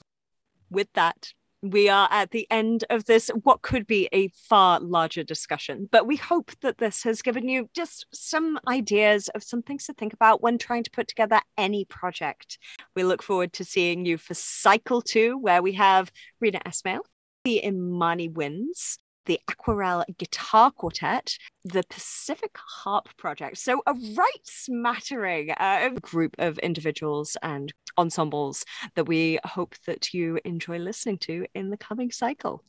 With 0.70 0.92
that 0.94 1.32
we 1.64 1.88
are 1.88 2.08
at 2.10 2.30
the 2.30 2.46
end 2.50 2.84
of 2.90 3.06
this 3.06 3.30
what 3.42 3.62
could 3.62 3.86
be 3.86 4.06
a 4.12 4.28
far 4.28 4.78
larger 4.80 5.24
discussion. 5.24 5.88
But 5.90 6.06
we 6.06 6.16
hope 6.16 6.52
that 6.60 6.76
this 6.76 7.02
has 7.04 7.22
given 7.22 7.48
you 7.48 7.70
just 7.74 8.06
some 8.12 8.60
ideas 8.68 9.28
of 9.28 9.42
some 9.42 9.62
things 9.62 9.86
to 9.86 9.94
think 9.94 10.12
about 10.12 10.42
when 10.42 10.58
trying 10.58 10.82
to 10.82 10.90
put 10.90 11.08
together 11.08 11.40
any 11.56 11.86
project. 11.86 12.58
We 12.94 13.02
look 13.02 13.22
forward 13.22 13.54
to 13.54 13.64
seeing 13.64 14.04
you 14.04 14.18
for 14.18 14.34
cycle 14.34 15.00
two 15.00 15.38
where 15.38 15.62
we 15.62 15.72
have 15.72 16.12
reena 16.42 16.62
esmail 16.64 17.00
the 17.44 17.64
imani 17.64 18.28
winds 18.28 18.98
the 19.26 19.40
Aquarelle 19.48 20.04
Guitar 20.18 20.70
Quartet, 20.70 21.36
the 21.64 21.82
Pacific 21.88 22.56
Harp 22.56 23.08
Project. 23.16 23.58
So, 23.58 23.82
a 23.86 23.94
right 23.94 24.44
smattering 24.44 25.50
uh, 25.52 25.90
group 26.00 26.34
of 26.38 26.58
individuals 26.58 27.36
and 27.42 27.72
ensembles 27.96 28.64
that 28.94 29.06
we 29.06 29.38
hope 29.44 29.74
that 29.86 30.12
you 30.12 30.38
enjoy 30.44 30.78
listening 30.78 31.18
to 31.18 31.46
in 31.54 31.70
the 31.70 31.76
coming 31.76 32.10
cycle. 32.10 32.62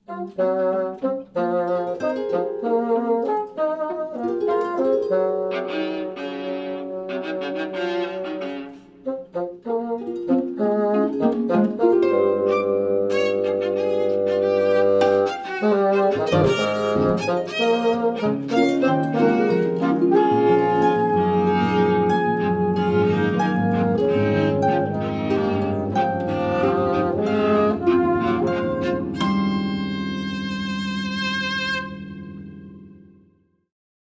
Thank 17.25 17.59
you. 17.59 18.14